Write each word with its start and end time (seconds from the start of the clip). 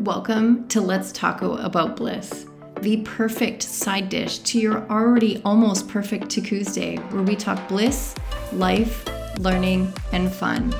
Welcome 0.00 0.68
to 0.68 0.82
Let's 0.82 1.10
Taco 1.10 1.56
About 1.56 1.96
Bliss, 1.96 2.44
the 2.82 2.98
perfect 2.98 3.62
side 3.62 4.10
dish 4.10 4.40
to 4.40 4.60
your 4.60 4.86
already 4.90 5.40
almost 5.42 5.88
perfect 5.88 6.30
Tuesday, 6.30 6.96
where 6.96 7.22
we 7.22 7.34
talk 7.34 7.66
bliss, 7.66 8.14
life, 8.52 9.08
learning, 9.38 9.90
and 10.12 10.30
fun. 10.30 10.74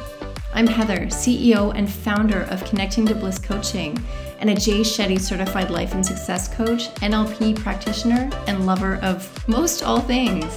I'm 0.52 0.66
Heather, 0.66 1.06
CEO 1.06 1.74
and 1.74 1.90
founder 1.90 2.42
of 2.42 2.62
Connecting 2.66 3.06
to 3.06 3.14
Bliss 3.14 3.38
Coaching, 3.38 3.98
and 4.38 4.50
a 4.50 4.54
Jay 4.54 4.80
Shetty 4.80 5.18
certified 5.18 5.70
life 5.70 5.94
and 5.94 6.04
success 6.04 6.54
coach, 6.54 6.90
NLP 6.96 7.56
practitioner, 7.56 8.28
and 8.46 8.66
lover 8.66 8.96
of 8.96 9.48
most 9.48 9.82
all 9.82 10.00
things. 10.00 10.54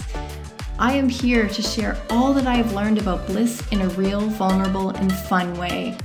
I 0.78 0.94
am 0.94 1.08
here 1.08 1.48
to 1.48 1.62
share 1.62 1.98
all 2.10 2.34
that 2.34 2.46
I 2.46 2.56
have 2.56 2.74
learned 2.74 2.98
about 2.98 3.26
bliss 3.26 3.66
in 3.72 3.82
a 3.82 3.90
real, 3.90 4.22
vulnerable, 4.22 4.90
and 4.90 5.12
fun 5.12 5.58
way. 5.58 5.98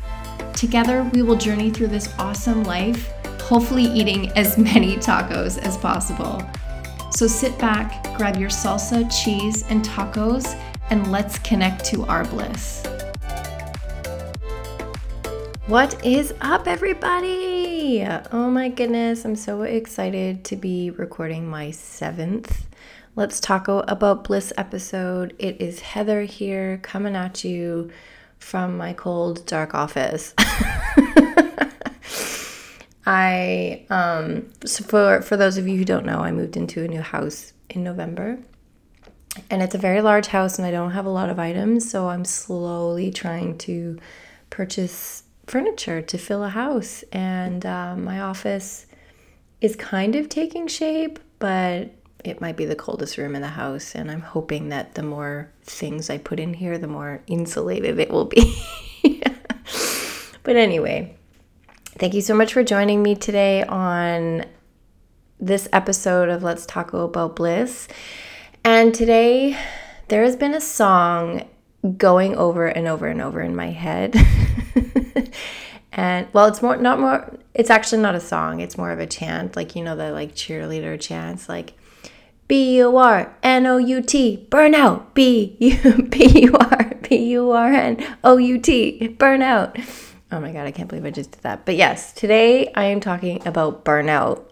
Together, 0.64 1.02
we 1.12 1.20
will 1.20 1.36
journey 1.36 1.68
through 1.68 1.88
this 1.88 2.14
awesome 2.18 2.64
life, 2.64 3.12
hopefully 3.42 3.84
eating 3.84 4.30
as 4.30 4.56
many 4.72 4.96
tacos 4.96 5.58
as 5.58 5.76
possible. 5.76 6.42
So 7.10 7.26
sit 7.26 7.58
back, 7.58 8.16
grab 8.16 8.38
your 8.38 8.48
salsa, 8.48 9.06
cheese, 9.12 9.62
and 9.68 9.84
tacos, 9.84 10.58
and 10.88 11.12
let's 11.12 11.38
connect 11.40 11.84
to 11.90 12.04
our 12.04 12.24
bliss. 12.24 12.82
What 15.66 16.02
is 16.02 16.32
up, 16.40 16.66
everybody? 16.66 18.02
Oh 18.32 18.50
my 18.50 18.70
goodness, 18.70 19.26
I'm 19.26 19.36
so 19.36 19.62
excited 19.64 20.46
to 20.46 20.56
be 20.56 20.88
recording 20.88 21.46
my 21.46 21.72
seventh 21.72 22.64
Let's 23.16 23.38
Taco 23.38 23.80
About 23.80 24.24
Bliss 24.24 24.50
episode. 24.56 25.36
It 25.38 25.60
is 25.60 25.80
Heather 25.80 26.22
here 26.22 26.78
coming 26.82 27.14
at 27.14 27.44
you 27.44 27.90
from 28.44 28.76
my 28.76 28.92
cold, 28.92 29.46
dark 29.46 29.74
office. 29.74 30.34
I, 33.06 33.84
um, 33.90 34.52
so 34.64 34.84
for, 34.84 35.22
for 35.22 35.36
those 35.36 35.56
of 35.56 35.66
you 35.66 35.78
who 35.78 35.84
don't 35.84 36.06
know, 36.06 36.20
I 36.20 36.30
moved 36.30 36.56
into 36.56 36.84
a 36.84 36.88
new 36.88 37.00
house 37.00 37.52
in 37.70 37.82
November. 37.82 38.38
And 39.50 39.62
it's 39.62 39.74
a 39.74 39.78
very 39.78 40.00
large 40.00 40.28
house, 40.28 40.58
and 40.58 40.66
I 40.66 40.70
don't 40.70 40.92
have 40.92 41.06
a 41.06 41.10
lot 41.10 41.30
of 41.30 41.38
items, 41.38 41.90
so 41.90 42.08
I'm 42.08 42.24
slowly 42.24 43.10
trying 43.10 43.58
to 43.58 43.98
purchase 44.50 45.24
furniture 45.46 46.00
to 46.02 46.18
fill 46.18 46.44
a 46.44 46.50
house. 46.50 47.02
And 47.12 47.66
uh, 47.66 47.96
my 47.96 48.20
office 48.20 48.86
is 49.60 49.74
kind 49.74 50.14
of 50.14 50.28
taking 50.28 50.66
shape, 50.68 51.18
but 51.38 51.90
it 52.24 52.40
might 52.40 52.56
be 52.56 52.64
the 52.64 52.74
coldest 52.74 53.18
room 53.18 53.36
in 53.36 53.42
the 53.42 53.48
house, 53.48 53.94
and 53.94 54.10
I'm 54.10 54.22
hoping 54.22 54.70
that 54.70 54.94
the 54.94 55.02
more 55.02 55.50
things 55.62 56.08
I 56.08 56.18
put 56.18 56.40
in 56.40 56.54
here, 56.54 56.78
the 56.78 56.88
more 56.88 57.22
insulated 57.26 57.98
it 57.98 58.10
will 58.10 58.24
be. 58.24 58.60
but 60.42 60.56
anyway, 60.56 61.16
thank 61.98 62.14
you 62.14 62.22
so 62.22 62.34
much 62.34 62.54
for 62.54 62.64
joining 62.64 63.02
me 63.02 63.14
today 63.14 63.62
on 63.64 64.46
this 65.38 65.68
episode 65.72 66.30
of 66.30 66.42
Let's 66.42 66.64
Taco 66.64 67.04
About 67.04 67.36
Bliss. 67.36 67.88
And 68.64 68.94
today, 68.94 69.58
there 70.08 70.24
has 70.24 70.36
been 70.36 70.54
a 70.54 70.60
song 70.60 71.46
going 71.98 72.34
over 72.36 72.66
and 72.66 72.88
over 72.88 73.06
and 73.06 73.20
over 73.20 73.42
in 73.42 73.54
my 73.54 73.70
head. 73.70 74.16
and 75.92 76.26
well, 76.32 76.46
it's 76.46 76.62
more, 76.62 76.78
not 76.78 76.98
more, 76.98 77.36
it's 77.52 77.68
actually 77.68 78.00
not 78.00 78.14
a 78.14 78.20
song, 78.20 78.60
it's 78.60 78.78
more 78.78 78.90
of 78.90 78.98
a 78.98 79.06
chant, 79.06 79.56
like, 79.56 79.76
you 79.76 79.84
know, 79.84 79.94
the 79.94 80.10
like 80.10 80.34
cheerleader 80.34 80.98
chants, 80.98 81.50
like, 81.50 81.74
B 82.46 82.76
U 82.76 82.96
R 82.96 83.34
N 83.42 83.66
O 83.66 83.78
U 83.78 84.02
T, 84.02 84.46
burnout. 84.50 85.14
B 85.14 85.56
U 85.60 86.02
B 86.02 86.42
U 86.42 86.54
R 86.54 86.92
B 87.08 87.16
U 87.16 87.50
R 87.50 87.72
N 87.72 88.16
O 88.22 88.36
U 88.36 88.58
T, 88.58 89.16
burnout. 89.18 89.78
Oh 90.30 90.40
my 90.40 90.52
God, 90.52 90.66
I 90.66 90.72
can't 90.72 90.88
believe 90.88 91.04
I 91.04 91.10
just 91.10 91.32
did 91.32 91.42
that. 91.42 91.64
But 91.64 91.76
yes, 91.76 92.12
today 92.12 92.72
I 92.74 92.84
am 92.84 93.00
talking 93.00 93.46
about 93.46 93.84
burnout. 93.84 94.50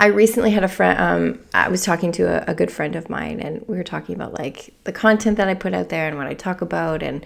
I 0.00 0.06
recently 0.06 0.50
had 0.50 0.64
a 0.64 0.68
friend, 0.68 0.98
um, 0.98 1.44
I 1.54 1.68
was 1.68 1.84
talking 1.84 2.10
to 2.12 2.24
a, 2.24 2.50
a 2.50 2.54
good 2.54 2.72
friend 2.72 2.96
of 2.96 3.08
mine, 3.08 3.38
and 3.38 3.64
we 3.68 3.76
were 3.76 3.84
talking 3.84 4.16
about 4.16 4.36
like 4.36 4.74
the 4.82 4.92
content 4.92 5.36
that 5.36 5.48
I 5.48 5.54
put 5.54 5.74
out 5.74 5.90
there 5.90 6.08
and 6.08 6.16
what 6.16 6.26
I 6.26 6.34
talk 6.34 6.60
about. 6.60 7.02
And 7.02 7.24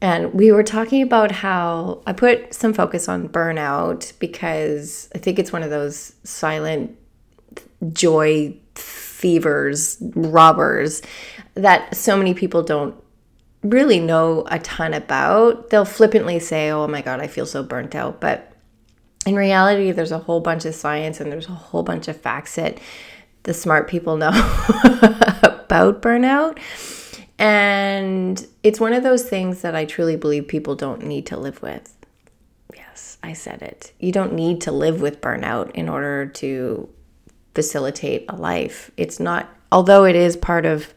and 0.00 0.32
we 0.34 0.50
were 0.52 0.62
talking 0.62 1.02
about 1.02 1.30
how 1.30 2.02
I 2.06 2.12
put 2.12 2.54
some 2.54 2.72
focus 2.72 3.08
on 3.08 3.28
burnout 3.28 4.18
because 4.18 5.10
I 5.14 5.18
think 5.18 5.38
it's 5.38 5.52
one 5.52 5.62
of 5.62 5.70
those 5.70 6.14
silent 6.24 6.96
joy 7.92 8.56
thievers, 8.74 9.96
robbers 10.14 11.02
that 11.54 11.96
so 11.96 12.16
many 12.16 12.34
people 12.34 12.62
don't 12.62 12.94
really 13.62 13.98
know 13.98 14.44
a 14.50 14.58
ton 14.58 14.94
about. 14.94 15.70
They'll 15.70 15.84
flippantly 15.84 16.38
say, 16.38 16.70
Oh 16.70 16.86
my 16.86 17.02
God, 17.02 17.20
I 17.20 17.26
feel 17.26 17.46
so 17.46 17.62
burnt 17.62 17.94
out. 17.94 18.20
But 18.20 18.52
in 19.26 19.34
reality, 19.34 19.90
there's 19.90 20.12
a 20.12 20.18
whole 20.18 20.40
bunch 20.40 20.64
of 20.64 20.74
science 20.74 21.20
and 21.20 21.32
there's 21.32 21.48
a 21.48 21.52
whole 21.52 21.82
bunch 21.82 22.08
of 22.08 22.16
facts 22.16 22.54
that 22.56 22.78
the 23.42 23.54
smart 23.54 23.88
people 23.88 24.16
know 24.16 24.28
about 24.84 26.02
burnout. 26.02 26.58
And 27.38 28.46
it's 28.62 28.80
one 28.80 28.92
of 28.92 29.02
those 29.02 29.28
things 29.28 29.62
that 29.62 29.74
I 29.74 29.84
truly 29.84 30.16
believe 30.16 30.48
people 30.48 30.74
don't 30.74 31.04
need 31.04 31.26
to 31.26 31.36
live 31.36 31.60
with. 31.60 31.94
Yes, 32.74 33.18
I 33.22 33.34
said 33.34 33.62
it. 33.62 33.92
You 33.98 34.12
don't 34.12 34.32
need 34.32 34.62
to 34.62 34.72
live 34.72 35.00
with 35.00 35.20
burnout 35.20 35.70
in 35.72 35.88
order 35.88 36.26
to 36.26 36.88
facilitate 37.56 38.26
a 38.28 38.36
life. 38.36 38.92
It's 38.96 39.18
not, 39.18 39.48
although 39.72 40.04
it 40.04 40.14
is 40.14 40.36
part 40.36 40.64
of 40.66 40.94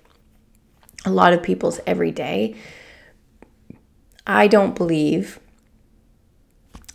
a 1.06 1.10
lot 1.10 1.34
of 1.34 1.42
people's 1.42 1.80
everyday, 1.88 2.56
I 4.28 4.48
don't 4.48 4.76
believe 4.76 5.40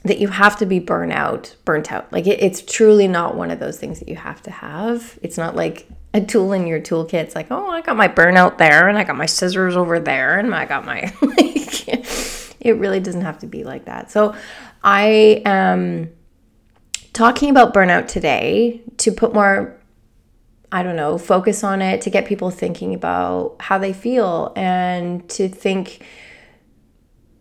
that 0.04 0.18
you 0.18 0.28
have 0.28 0.58
to 0.58 0.66
be 0.66 0.78
burnt 0.78 1.12
out, 1.12 1.56
burnt 1.64 1.90
out. 1.90 2.12
Like 2.12 2.26
it, 2.26 2.42
it's 2.42 2.60
truly 2.60 3.08
not 3.08 3.36
one 3.36 3.50
of 3.50 3.58
those 3.58 3.78
things 3.78 3.98
that 4.00 4.08
you 4.08 4.16
have 4.16 4.42
to 4.42 4.50
have. 4.50 5.18
It's 5.22 5.38
not 5.38 5.56
like 5.56 5.88
a 6.12 6.20
tool 6.20 6.52
in 6.52 6.66
your 6.66 6.78
toolkit. 6.78 7.14
It's 7.14 7.34
like, 7.34 7.50
oh, 7.50 7.70
I 7.70 7.80
got 7.80 7.96
my 7.96 8.06
burnout 8.06 8.58
there, 8.58 8.86
and 8.88 8.98
I 8.98 9.04
got 9.04 9.16
my 9.16 9.26
scissors 9.26 9.76
over 9.76 9.98
there, 9.98 10.38
and 10.38 10.54
I 10.54 10.66
got 10.66 10.84
my 10.84 11.12
like. 11.22 11.88
it 12.60 12.76
really 12.78 13.00
doesn't 13.00 13.22
have 13.22 13.38
to 13.38 13.46
be 13.46 13.64
like 13.64 13.86
that. 13.86 14.10
So, 14.10 14.34
I 14.82 15.42
am 15.46 16.10
talking 17.14 17.48
about 17.48 17.72
burnout 17.72 18.06
today 18.06 18.82
to 18.98 19.12
put 19.12 19.34
more 19.34 19.80
I 20.72 20.82
don't 20.82 20.96
know, 20.96 21.18
focus 21.18 21.62
on 21.62 21.80
it 21.82 22.00
to 22.00 22.10
get 22.10 22.26
people 22.26 22.50
thinking 22.50 22.94
about 22.94 23.54
how 23.60 23.78
they 23.78 23.92
feel 23.92 24.52
and 24.56 25.28
to 25.30 25.48
think 25.48 26.04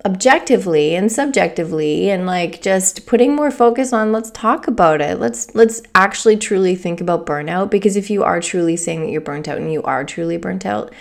objectively 0.06 0.96
and 0.96 1.12
subjectively 1.12 2.12
and 2.12 2.28
like 2.28 2.62
just 2.62 3.08
putting 3.08 3.36
more 3.36 3.50
focus 3.50 3.92
on 3.92 4.12
let's 4.12 4.30
talk 4.32 4.68
about 4.68 5.02
it. 5.02 5.20
Let's 5.20 5.56
let's 5.56 5.82
actually 5.96 6.38
truly 6.38 6.76
think 6.76 7.02
about 7.02 7.26
burnout 7.26 7.72
because 7.72 7.96
if 7.96 8.12
you 8.12 8.24
are 8.24 8.40
truly 8.40 8.76
saying 8.76 9.02
that 9.02 9.10
you're 9.10 9.22
burnt 9.22 9.48
out 9.48 9.58
and 9.58 9.72
you 9.72 9.82
are 9.82 10.04
truly 10.04 10.38
burnt 10.38 10.66
out, 10.66 10.94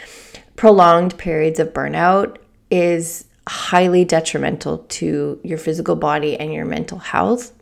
prolonged 0.56 1.18
periods 1.18 1.58
of 1.58 1.74
burnout 1.74 2.38
is 2.70 3.26
highly 3.46 4.04
detrimental 4.04 4.78
to 4.78 5.40
your 5.42 5.58
physical 5.58 5.96
body 5.96 6.38
and 6.38 6.54
your 6.54 6.64
mental 6.64 6.98
health. 6.98 7.52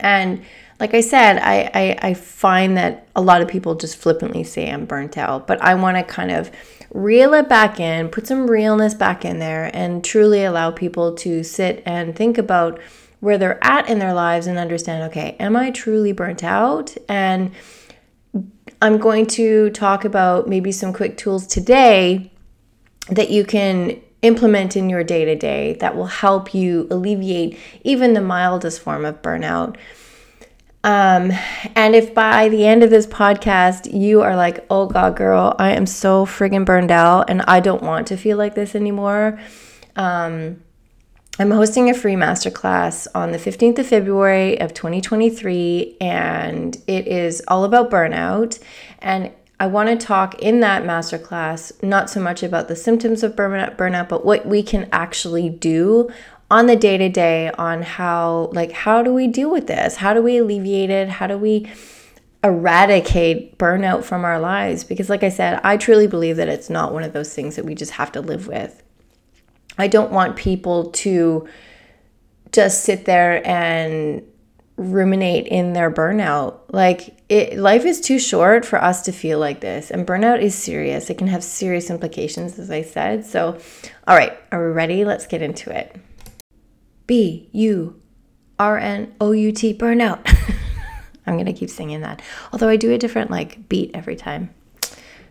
And 0.00 0.42
like 0.82 0.94
I 0.94 1.00
said, 1.00 1.38
I, 1.38 1.70
I, 1.72 2.08
I 2.08 2.14
find 2.14 2.76
that 2.76 3.06
a 3.14 3.22
lot 3.22 3.40
of 3.40 3.46
people 3.46 3.76
just 3.76 3.96
flippantly 3.96 4.42
say 4.42 4.68
I'm 4.68 4.84
burnt 4.84 5.16
out, 5.16 5.46
but 5.46 5.62
I 5.62 5.76
want 5.76 5.96
to 5.96 6.02
kind 6.02 6.32
of 6.32 6.50
reel 6.92 7.34
it 7.34 7.48
back 7.48 7.78
in, 7.78 8.08
put 8.08 8.26
some 8.26 8.50
realness 8.50 8.92
back 8.92 9.24
in 9.24 9.38
there, 9.38 9.70
and 9.72 10.02
truly 10.02 10.42
allow 10.42 10.72
people 10.72 11.14
to 11.18 11.44
sit 11.44 11.84
and 11.86 12.16
think 12.16 12.36
about 12.36 12.80
where 13.20 13.38
they're 13.38 13.62
at 13.62 13.88
in 13.88 14.00
their 14.00 14.12
lives 14.12 14.48
and 14.48 14.58
understand 14.58 15.04
okay, 15.04 15.36
am 15.38 15.54
I 15.54 15.70
truly 15.70 16.10
burnt 16.10 16.42
out? 16.42 16.96
And 17.08 17.52
I'm 18.82 18.98
going 18.98 19.26
to 19.26 19.70
talk 19.70 20.04
about 20.04 20.48
maybe 20.48 20.72
some 20.72 20.92
quick 20.92 21.16
tools 21.16 21.46
today 21.46 22.32
that 23.08 23.30
you 23.30 23.44
can 23.44 24.02
implement 24.22 24.76
in 24.76 24.90
your 24.90 25.04
day 25.04 25.24
to 25.26 25.36
day 25.36 25.74
that 25.74 25.94
will 25.94 26.06
help 26.06 26.52
you 26.52 26.88
alleviate 26.90 27.56
even 27.84 28.14
the 28.14 28.20
mildest 28.20 28.80
form 28.80 29.04
of 29.04 29.22
burnout. 29.22 29.76
Um, 30.84 31.30
and 31.76 31.94
if 31.94 32.12
by 32.12 32.48
the 32.48 32.66
end 32.66 32.82
of 32.82 32.90
this 32.90 33.06
podcast 33.06 33.92
you 33.92 34.22
are 34.22 34.34
like, 34.34 34.64
oh 34.68 34.86
God, 34.86 35.16
girl, 35.16 35.54
I 35.58 35.72
am 35.72 35.86
so 35.86 36.26
friggin' 36.26 36.64
burned 36.64 36.90
out 36.90 37.30
and 37.30 37.42
I 37.42 37.60
don't 37.60 37.82
want 37.82 38.08
to 38.08 38.16
feel 38.16 38.36
like 38.36 38.54
this 38.54 38.74
anymore, 38.74 39.38
um, 39.94 40.60
I'm 41.38 41.50
hosting 41.50 41.88
a 41.88 41.94
free 41.94 42.14
masterclass 42.14 43.06
on 43.14 43.32
the 43.32 43.38
15th 43.38 43.78
of 43.78 43.86
February 43.86 44.60
of 44.60 44.74
2023, 44.74 45.96
and 45.98 46.76
it 46.86 47.06
is 47.06 47.42
all 47.48 47.64
about 47.64 47.90
burnout. 47.90 48.58
And 48.98 49.32
I 49.58 49.66
want 49.66 49.88
to 49.88 50.06
talk 50.06 50.40
in 50.40 50.60
that 50.60 50.82
masterclass 50.82 51.82
not 51.82 52.10
so 52.10 52.20
much 52.20 52.42
about 52.42 52.68
the 52.68 52.76
symptoms 52.76 53.22
of 53.22 53.34
burnout, 53.34 53.76
burnout, 53.76 54.10
but 54.10 54.26
what 54.26 54.44
we 54.44 54.62
can 54.62 54.88
actually 54.92 55.48
do 55.48 56.10
on 56.52 56.66
the 56.66 56.76
day 56.76 56.98
to 56.98 57.08
day 57.08 57.50
on 57.56 57.80
how 57.80 58.50
like 58.52 58.72
how 58.72 59.02
do 59.02 59.14
we 59.14 59.26
deal 59.26 59.50
with 59.50 59.68
this? 59.68 59.96
How 59.96 60.12
do 60.12 60.20
we 60.20 60.36
alleviate 60.36 60.90
it? 60.90 61.08
How 61.08 61.26
do 61.26 61.38
we 61.38 61.66
eradicate 62.44 63.56
burnout 63.56 64.04
from 64.04 64.22
our 64.22 64.38
lives? 64.38 64.84
Because 64.84 65.08
like 65.08 65.22
I 65.22 65.30
said, 65.30 65.62
I 65.64 65.78
truly 65.78 66.06
believe 66.06 66.36
that 66.36 66.50
it's 66.50 66.68
not 66.68 66.92
one 66.92 67.04
of 67.04 67.14
those 67.14 67.32
things 67.32 67.56
that 67.56 67.64
we 67.64 67.74
just 67.74 67.92
have 67.92 68.12
to 68.12 68.20
live 68.20 68.48
with. 68.48 68.82
I 69.78 69.88
don't 69.88 70.12
want 70.12 70.36
people 70.36 70.90
to 70.90 71.48
just 72.52 72.84
sit 72.84 73.06
there 73.06 73.40
and 73.48 74.22
ruminate 74.76 75.46
in 75.46 75.72
their 75.72 75.90
burnout. 75.90 76.58
Like 76.70 77.16
it 77.30 77.56
life 77.56 77.86
is 77.86 77.98
too 77.98 78.18
short 78.18 78.66
for 78.66 78.78
us 78.78 79.00
to 79.06 79.12
feel 79.12 79.38
like 79.38 79.62
this 79.62 79.90
and 79.90 80.06
burnout 80.06 80.42
is 80.42 80.54
serious. 80.54 81.08
It 81.08 81.16
can 81.16 81.28
have 81.28 81.42
serious 81.42 81.88
implications 81.88 82.58
as 82.58 82.70
I 82.70 82.82
said. 82.82 83.24
So, 83.24 83.58
all 84.06 84.16
right, 84.18 84.36
are 84.52 84.66
we 84.66 84.70
ready? 84.70 85.06
Let's 85.06 85.26
get 85.26 85.40
into 85.40 85.74
it. 85.74 85.96
B 87.06 87.48
U 87.52 88.00
R 88.58 88.78
N 88.78 89.14
O 89.20 89.32
U 89.32 89.52
T 89.52 89.74
burnout. 89.74 90.20
I'm 91.26 91.34
going 91.34 91.46
to 91.46 91.52
keep 91.52 91.70
singing 91.70 92.00
that. 92.00 92.20
Although 92.52 92.68
I 92.68 92.76
do 92.76 92.92
a 92.92 92.98
different 92.98 93.30
like 93.30 93.68
beat 93.68 93.90
every 93.94 94.16
time. 94.16 94.50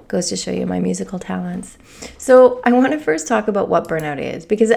Goes 0.07 0.27
to 0.29 0.35
show 0.35 0.51
you 0.51 0.65
my 0.65 0.79
musical 0.81 1.19
talents. 1.19 1.77
So, 2.17 2.59
I 2.65 2.73
want 2.73 2.91
to 2.91 2.99
first 2.99 3.29
talk 3.29 3.47
about 3.47 3.69
what 3.69 3.87
burnout 3.87 4.19
is 4.19 4.45
because 4.45 4.73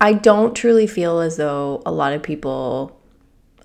I 0.00 0.12
don't 0.12 0.54
truly 0.54 0.86
feel 0.86 1.18
as 1.18 1.36
though 1.36 1.82
a 1.84 1.90
lot 1.90 2.12
of 2.12 2.22
people 2.22 2.96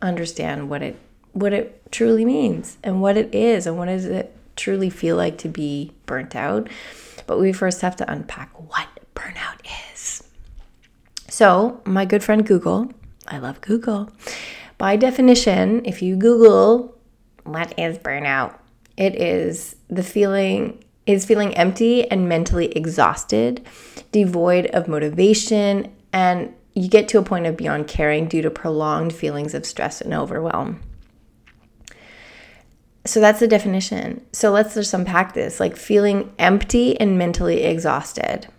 understand 0.01 0.69
what 0.69 0.81
it 0.81 0.97
what 1.33 1.53
it 1.53 1.81
truly 1.91 2.25
means 2.25 2.77
and 2.83 3.01
what 3.01 3.17
it 3.17 3.33
is 3.33 3.67
and 3.67 3.77
what 3.77 3.85
does 3.85 4.05
it 4.05 4.35
truly 4.55 4.89
feel 4.89 5.15
like 5.15 5.37
to 5.39 5.47
be 5.47 5.91
burnt 6.05 6.35
out. 6.35 6.69
But 7.27 7.39
we 7.39 7.53
first 7.53 7.81
have 7.81 7.95
to 7.97 8.11
unpack 8.11 8.49
what 8.69 8.87
burnout 9.15 9.59
is. 9.63 9.90
So, 11.31 11.79
my 11.85 12.03
good 12.03 12.25
friend 12.25 12.45
Google, 12.45 12.91
I 13.25 13.37
love 13.37 13.61
Google. 13.61 14.11
By 14.77 14.97
definition, 14.97 15.85
if 15.85 16.01
you 16.01 16.17
Google 16.17 16.93
what 17.45 17.73
is 17.79 17.97
burnout, 17.97 18.57
it 18.97 19.15
is 19.15 19.77
the 19.89 20.03
feeling 20.03 20.83
is 21.05 21.23
feeling 21.23 21.55
empty 21.55 22.05
and 22.11 22.27
mentally 22.27 22.73
exhausted, 22.73 23.65
devoid 24.11 24.65
of 24.67 24.89
motivation, 24.89 25.89
and 26.11 26.53
you 26.73 26.89
get 26.89 27.07
to 27.07 27.17
a 27.17 27.23
point 27.23 27.45
of 27.45 27.55
beyond 27.55 27.87
caring 27.87 28.27
due 28.27 28.41
to 28.41 28.51
prolonged 28.51 29.13
feelings 29.13 29.53
of 29.53 29.65
stress 29.65 30.01
and 30.01 30.13
overwhelm. 30.13 30.81
So 33.05 33.21
that's 33.21 33.39
the 33.39 33.47
definition. 33.47 34.19
So 34.33 34.51
let's 34.51 34.73
just 34.73 34.93
unpack 34.93 35.33
this 35.33 35.61
like 35.61 35.77
feeling 35.77 36.33
empty 36.37 36.99
and 36.99 37.17
mentally 37.17 37.63
exhausted. 37.63 38.49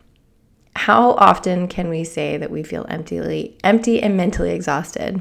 How 0.74 1.12
often 1.12 1.68
can 1.68 1.88
we 1.88 2.04
say 2.04 2.36
that 2.36 2.50
we 2.50 2.62
feel 2.62 2.86
empty, 2.88 3.56
empty 3.62 4.02
and 4.02 4.16
mentally 4.16 4.50
exhausted? 4.50 5.20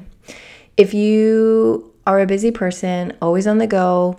If 0.78 0.94
you 0.94 1.94
are 2.08 2.20
a 2.20 2.26
busy 2.26 2.52
person, 2.52 3.16
always 3.22 3.48
on 3.48 3.58
the 3.58 3.68
go, 3.68 4.18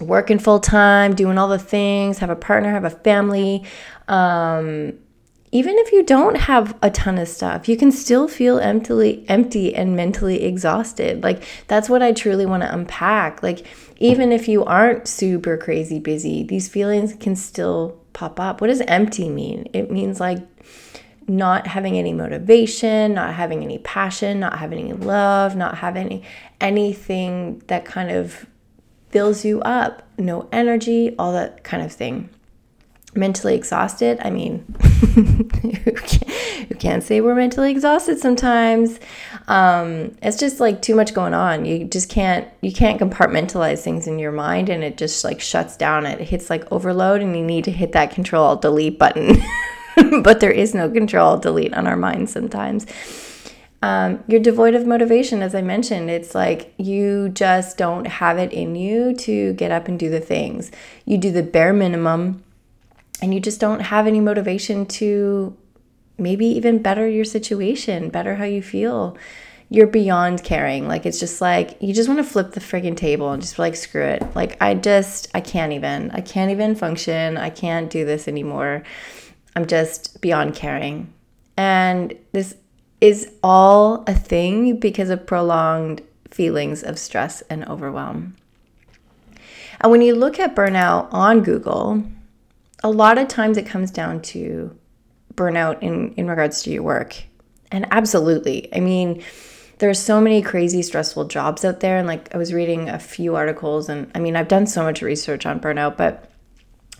working 0.00 0.38
full 0.38 0.58
time, 0.58 1.14
doing 1.14 1.38
all 1.38 1.48
the 1.48 1.58
things, 1.58 2.18
have 2.18 2.30
a 2.30 2.36
partner, 2.36 2.70
have 2.70 2.84
a 2.84 2.90
family, 2.90 3.64
um, 4.08 4.98
even 5.54 5.76
if 5.76 5.92
you 5.92 6.02
don't 6.02 6.36
have 6.36 6.74
a 6.82 6.90
ton 6.90 7.18
of 7.18 7.28
stuff, 7.28 7.68
you 7.68 7.76
can 7.76 7.92
still 7.92 8.26
feel 8.26 8.58
empty, 8.58 9.24
empty 9.28 9.74
and 9.74 9.94
mentally 9.94 10.42
exhausted. 10.44 11.22
Like 11.22 11.44
that's 11.68 11.90
what 11.90 12.02
I 12.02 12.12
truly 12.12 12.46
want 12.46 12.62
to 12.62 12.72
unpack. 12.72 13.42
Like 13.42 13.66
even 13.98 14.32
if 14.32 14.48
you 14.48 14.64
aren't 14.64 15.06
super 15.06 15.58
crazy 15.58 16.00
busy, 16.00 16.42
these 16.42 16.68
feelings 16.68 17.14
can 17.14 17.36
still 17.36 18.01
pop 18.12 18.38
up. 18.40 18.60
What 18.60 18.68
does 18.68 18.80
empty 18.82 19.28
mean? 19.28 19.68
It 19.72 19.90
means 19.90 20.20
like 20.20 20.40
not 21.28 21.66
having 21.66 21.96
any 21.98 22.12
motivation, 22.12 23.14
not 23.14 23.34
having 23.34 23.62
any 23.62 23.78
passion, 23.78 24.40
not 24.40 24.58
having 24.58 24.78
any 24.78 24.92
love, 24.92 25.56
not 25.56 25.78
having 25.78 26.06
any, 26.06 26.22
anything 26.60 27.62
that 27.68 27.84
kind 27.84 28.10
of 28.10 28.46
fills 29.10 29.44
you 29.44 29.60
up, 29.60 30.02
no 30.18 30.48
energy, 30.52 31.14
all 31.18 31.32
that 31.32 31.62
kind 31.64 31.82
of 31.82 31.92
thing 31.92 32.28
mentally 33.14 33.54
exhausted. 33.54 34.18
I 34.22 34.30
mean, 34.30 34.64
who, 35.14 36.74
can't, 36.78 37.02
say 37.02 37.20
we're 37.20 37.34
mentally 37.34 37.72
exhausted 37.72 38.20
sometimes? 38.20 39.00
Um, 39.48 40.16
it's 40.22 40.36
just 40.36 40.60
like 40.60 40.80
too 40.80 40.94
much 40.94 41.12
going 41.12 41.34
on. 41.34 41.64
You 41.64 41.84
just 41.84 42.08
can't 42.08 42.46
you 42.60 42.72
can't 42.72 43.00
compartmentalize 43.00 43.80
things 43.80 44.06
in 44.06 44.20
your 44.20 44.30
mind, 44.30 44.68
and 44.68 44.84
it 44.84 44.96
just 44.96 45.24
like 45.24 45.40
shuts 45.40 45.76
down. 45.76 46.06
It 46.06 46.20
hits 46.20 46.48
like 46.50 46.70
overload, 46.70 47.20
and 47.20 47.36
you 47.36 47.42
need 47.42 47.64
to 47.64 47.72
hit 47.72 47.92
that 47.92 48.12
Control 48.12 48.54
Delete 48.54 48.96
button. 48.96 49.42
but 50.22 50.38
there 50.38 50.52
is 50.52 50.72
no 50.72 50.88
Control 50.88 51.36
Delete 51.36 51.74
on 51.74 51.88
our 51.88 51.96
minds 51.96 52.30
sometimes. 52.30 52.86
Um, 53.82 54.22
you're 54.28 54.38
devoid 54.38 54.76
of 54.76 54.86
motivation, 54.86 55.42
as 55.42 55.56
I 55.56 55.62
mentioned. 55.62 56.10
It's 56.10 56.32
like 56.32 56.72
you 56.78 57.28
just 57.30 57.76
don't 57.76 58.06
have 58.06 58.38
it 58.38 58.52
in 58.52 58.76
you 58.76 59.16
to 59.16 59.52
get 59.54 59.72
up 59.72 59.88
and 59.88 59.98
do 59.98 60.08
the 60.08 60.20
things. 60.20 60.70
You 61.04 61.18
do 61.18 61.32
the 61.32 61.42
bare 61.42 61.72
minimum 61.72 62.44
and 63.22 63.32
you 63.32 63.40
just 63.40 63.60
don't 63.60 63.80
have 63.80 64.08
any 64.08 64.20
motivation 64.20 64.84
to 64.84 65.56
maybe 66.18 66.44
even 66.44 66.82
better 66.82 67.08
your 67.08 67.24
situation, 67.24 68.10
better 68.10 68.34
how 68.34 68.44
you 68.44 68.60
feel. 68.60 69.16
You're 69.68 69.86
beyond 69.86 70.42
caring. 70.44 70.88
Like 70.88 71.06
it's 71.06 71.20
just 71.20 71.40
like 71.40 71.80
you 71.80 71.94
just 71.94 72.08
want 72.08 72.18
to 72.18 72.30
flip 72.30 72.52
the 72.52 72.60
friggin' 72.60 72.96
table 72.96 73.30
and 73.30 73.40
just 73.40 73.56
be 73.56 73.62
like 73.62 73.76
screw 73.76 74.02
it. 74.02 74.22
Like 74.34 74.60
I 74.60 74.74
just 74.74 75.28
I 75.34 75.40
can't 75.40 75.72
even. 75.72 76.10
I 76.10 76.20
can't 76.20 76.50
even 76.50 76.74
function. 76.74 77.38
I 77.38 77.48
can't 77.48 77.88
do 77.88 78.04
this 78.04 78.28
anymore. 78.28 78.82
I'm 79.54 79.66
just 79.66 80.20
beyond 80.20 80.54
caring. 80.54 81.12
And 81.56 82.14
this 82.32 82.56
is 83.00 83.30
all 83.42 84.04
a 84.06 84.14
thing 84.14 84.76
because 84.78 85.10
of 85.10 85.26
prolonged 85.26 86.02
feelings 86.30 86.82
of 86.82 86.98
stress 86.98 87.42
and 87.42 87.64
overwhelm. 87.68 88.36
And 89.80 89.90
when 89.90 90.02
you 90.02 90.14
look 90.14 90.38
at 90.38 90.54
burnout 90.54 91.08
on 91.12 91.42
Google, 91.42 92.04
a 92.82 92.90
lot 92.90 93.18
of 93.18 93.28
times 93.28 93.56
it 93.56 93.66
comes 93.66 93.90
down 93.90 94.20
to 94.22 94.76
burnout 95.34 95.82
in, 95.82 96.14
in 96.14 96.28
regards 96.28 96.62
to 96.62 96.70
your 96.70 96.82
work. 96.82 97.22
And 97.70 97.86
absolutely. 97.90 98.74
I 98.74 98.80
mean, 98.80 99.22
there's 99.78 99.98
so 99.98 100.20
many 100.20 100.42
crazy 100.42 100.82
stressful 100.82 101.24
jobs 101.24 101.64
out 101.64 101.80
there. 101.80 101.96
And 101.96 102.06
like 102.06 102.34
I 102.34 102.38
was 102.38 102.52
reading 102.52 102.88
a 102.88 102.98
few 102.98 103.34
articles, 103.34 103.88
and 103.88 104.10
I 104.14 104.20
mean, 104.20 104.36
I've 104.36 104.48
done 104.48 104.66
so 104.66 104.82
much 104.82 105.02
research 105.02 105.46
on 105.46 105.60
burnout, 105.60 105.96
but 105.96 106.30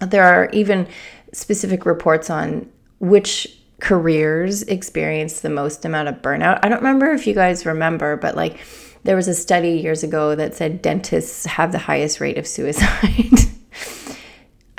there 0.01 0.25
are 0.25 0.49
even 0.53 0.89
specific 1.33 1.87
reports 1.87 2.31
on 2.31 2.69
which 2.99 3.59
careers 3.81 4.63
experience 4.65 5.41
the 5.41 5.51
most 5.51 5.85
amount 5.85 6.09
of 6.09 6.17
burnout. 6.23 6.61
I 6.63 6.69
don't 6.69 6.79
remember 6.79 7.13
if 7.13 7.27
you 7.27 7.35
guys 7.35 7.67
remember, 7.67 8.17
but 8.17 8.37
like 8.37 8.59
there 9.05 9.17
was 9.17 9.29
a 9.29 9.35
study 9.35 9.73
years 9.73 10.03
ago 10.03 10.35
that 10.35 10.55
said 10.55 10.83
dentists 10.83 11.45
have 11.47 11.73
the 11.73 11.79
highest 11.79 12.21
rate 12.21 12.39
of 12.39 12.47
suicide. 12.47 13.31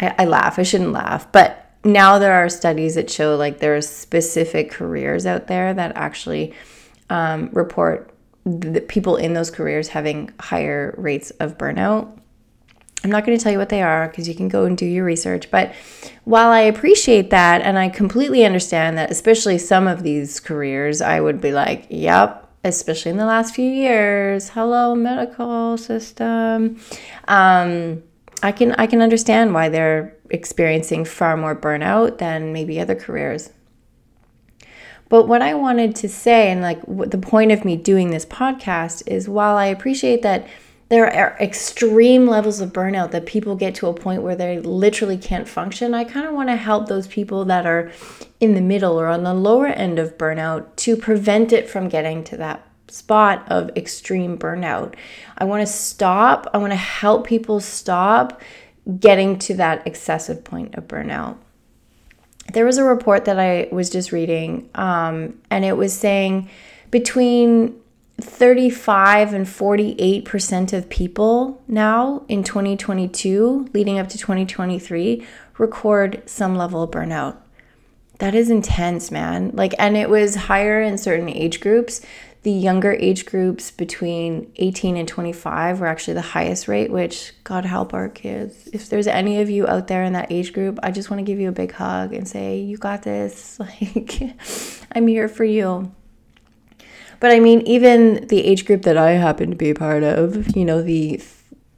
I, 0.04 0.16
I 0.20 0.26
laugh. 0.26 0.60
I 0.60 0.64
shouldn't 0.64 0.92
laugh, 0.92 1.32
but 1.32 1.64
now 1.84 2.20
there 2.20 2.34
are 2.34 2.50
studies 2.50 2.96
that 2.96 3.10
show 3.10 3.36
like 3.36 3.60
there 3.60 3.76
are 3.76 3.82
specific 3.82 4.72
careers 4.72 5.26
out 5.26 5.48
there 5.48 5.74
that 5.74 5.96
actually 5.96 6.54
um, 7.10 7.50
report 7.52 8.14
the 8.46 8.82
people 8.82 9.16
in 9.16 9.34
those 9.34 9.50
careers 9.52 9.90
having 9.90 10.32
higher 10.40 10.94
rates 10.98 11.32
of 11.32 11.58
burnout. 11.58 12.20
I'm 13.04 13.10
not 13.10 13.26
going 13.26 13.38
to 13.38 13.44
tell 13.44 13.52
you 13.52 13.58
what 13.58 13.70
they 13.70 13.82
are 13.82 14.08
because 14.08 14.30
you 14.30 14.36
can 14.36 14.48
go 14.48 14.64
and 14.64 14.78
do 14.78 14.86
your 14.86 15.04
research. 15.04 15.52
But 15.52 15.74
while 16.24 16.52
I 16.52 16.62
appreciate 16.62 17.32
that 17.32 17.62
and 17.62 17.78
I 17.78 17.90
completely 17.90 18.46
understand 18.46 18.98
that, 18.98 19.12
especially 19.12 19.58
some 19.58 19.88
of 19.88 20.04
these 20.04 20.40
careers, 20.40 21.02
I 21.02 21.20
would 21.20 21.42
be 21.42 21.52
like, 21.52 21.86
yep, 21.90 22.50
especially 22.64 23.12
in 23.12 23.18
the 23.18 23.26
last 23.26 23.56
few 23.56 23.70
years. 23.70 24.50
Hello, 24.50 24.96
medical 24.96 25.78
system. 25.78 26.80
Um, 27.28 28.04
I 28.44 28.52
can 28.52 28.74
I 28.74 28.88
can 28.88 29.02
understand 29.02 29.54
why 29.54 29.70
they're 29.70 30.16
experiencing 30.30 31.06
far 31.06 31.38
more 31.38 31.56
burnout 31.56 32.18
than 32.18 32.52
maybe 32.52 32.80
other 32.80 32.94
careers. 32.94 33.52
But 35.08 35.28
what 35.28 35.42
I 35.42 35.54
wanted 35.54 35.96
to 35.98 36.10
say 36.10 36.52
and 36.52 36.62
like 36.62 36.82
the 36.86 37.18
point 37.18 37.52
of 37.54 37.64
me 37.64 37.78
doing 37.78 38.12
this 38.12 38.26
podcast 38.26 39.08
is 39.08 39.30
while 39.30 39.56
I 39.56 39.68
appreciate 39.68 40.24
that 40.24 40.46
there 40.90 41.06
are 41.06 41.38
extreme 41.40 42.28
levels 42.28 42.60
of 42.60 42.74
burnout 42.74 43.12
that 43.12 43.26
people 43.26 43.56
get 43.56 43.76
to 43.76 43.88
a 43.88 43.94
point 43.94 44.22
where 44.22 44.36
they 44.36 44.60
literally 44.60 45.18
can't 45.18 45.48
function. 45.48 45.94
I 45.94 46.04
kind 46.04 46.28
of 46.28 46.34
want 46.34 46.50
to 46.50 46.56
help 46.56 46.88
those 46.88 47.08
people 47.08 47.46
that 47.46 47.66
are 47.66 47.92
in 48.42 48.56
the 48.56 48.62
middle 48.62 49.00
or 49.00 49.08
on 49.08 49.24
the 49.24 49.34
lower 49.34 49.68
end 49.68 50.00
of 50.00 50.18
burnout 50.18 50.76
to 50.78 50.98
prevent 50.98 51.54
it 51.54 51.70
from 51.70 51.88
getting 51.88 52.24
to 52.26 52.38
that 52.38 52.68
spot 52.94 53.44
of 53.50 53.72
extreme 53.76 54.38
burnout. 54.38 54.94
I 55.36 55.46
want 55.46 55.66
to 55.66 55.74
stop, 55.74 56.48
I 56.54 56.60
want 56.60 56.74
to 56.74 56.78
help 56.78 57.26
people 57.26 57.60
stop 57.60 58.40
getting 59.00 59.40
to 59.40 59.56
that 59.56 59.86
excessive 59.88 60.44
point 60.44 60.76
of 60.76 60.88
burnout. 60.88 61.38
There 62.54 62.66
was 62.66 62.78
a 62.78 62.84
report 62.84 63.26
that 63.26 63.40
I 63.40 63.68
was 63.72 63.90
just 63.90 64.12
reading, 64.12 64.70
um, 64.76 65.42
and 65.50 65.66
it 65.66 65.76
was 65.76 65.94
saying 65.94 66.50
between 66.92 67.80
35 68.22 69.34
and 69.34 69.48
48% 69.48 70.74
of 70.74 70.88
people 70.88 71.64
now 71.68 72.24
in 72.28 72.44
2022, 72.44 73.70
leading 73.74 73.98
up 73.98 74.08
to 74.10 74.20
2023, 74.20 75.26
record 75.58 76.22
some 76.28 76.56
level 76.56 76.84
of 76.84 76.92
burnout. 76.92 77.38
That 78.20 78.36
is 78.36 78.52
intense, 78.52 79.10
man. 79.10 79.52
Like, 79.54 79.74
and 79.80 79.98
it 79.98 80.10
was 80.10 80.36
higher 80.36 80.80
in 80.82 80.98
certain 81.00 81.30
age 81.30 81.60
groups 81.60 82.02
the 82.44 82.52
younger 82.52 82.92
age 82.92 83.26
groups 83.26 83.72
between 83.72 84.52
18 84.58 84.98
and 84.98 85.08
25 85.08 85.80
were 85.80 85.88
actually 85.88 86.16
the 86.16 86.22
highest 86.22 86.68
rate, 86.68 86.92
which 86.92 87.34
God 87.46 87.64
help 87.64 87.94
our 87.94 88.10
kids. 88.10 88.70
If 88.74 88.90
there's 88.90 89.08
any 89.08 89.42
of 89.42 89.50
you 89.50 89.66
out 89.66 89.88
there 89.88 90.04
in 90.04 90.12
that 90.14 90.30
age 90.30 90.52
group, 90.52 90.78
I 90.84 90.92
just 90.92 91.10
want 91.10 91.20
to 91.20 91.24
give 91.24 91.40
you 91.40 91.48
a 91.48 91.54
big 91.54 91.72
hug 91.72 92.14
and 92.14 92.28
say, 92.28 92.58
You 92.60 92.78
got 92.78 93.04
this. 93.04 93.60
Like, 93.82 94.36
I'm 94.92 95.08
here 95.08 95.30
for 95.30 95.46
you. 95.46 95.92
But 97.22 97.32
I 97.32 97.40
mean, 97.40 97.62
even 97.62 98.28
the 98.28 98.44
age 98.44 98.66
group 98.66 98.82
that 98.82 98.98
I 98.98 99.12
happen 99.12 99.50
to 99.50 99.56
be 99.56 99.70
a 99.70 99.76
part 99.76 100.04
of, 100.04 100.56
you 100.58 100.66
know, 100.66 100.82
the 100.82 101.22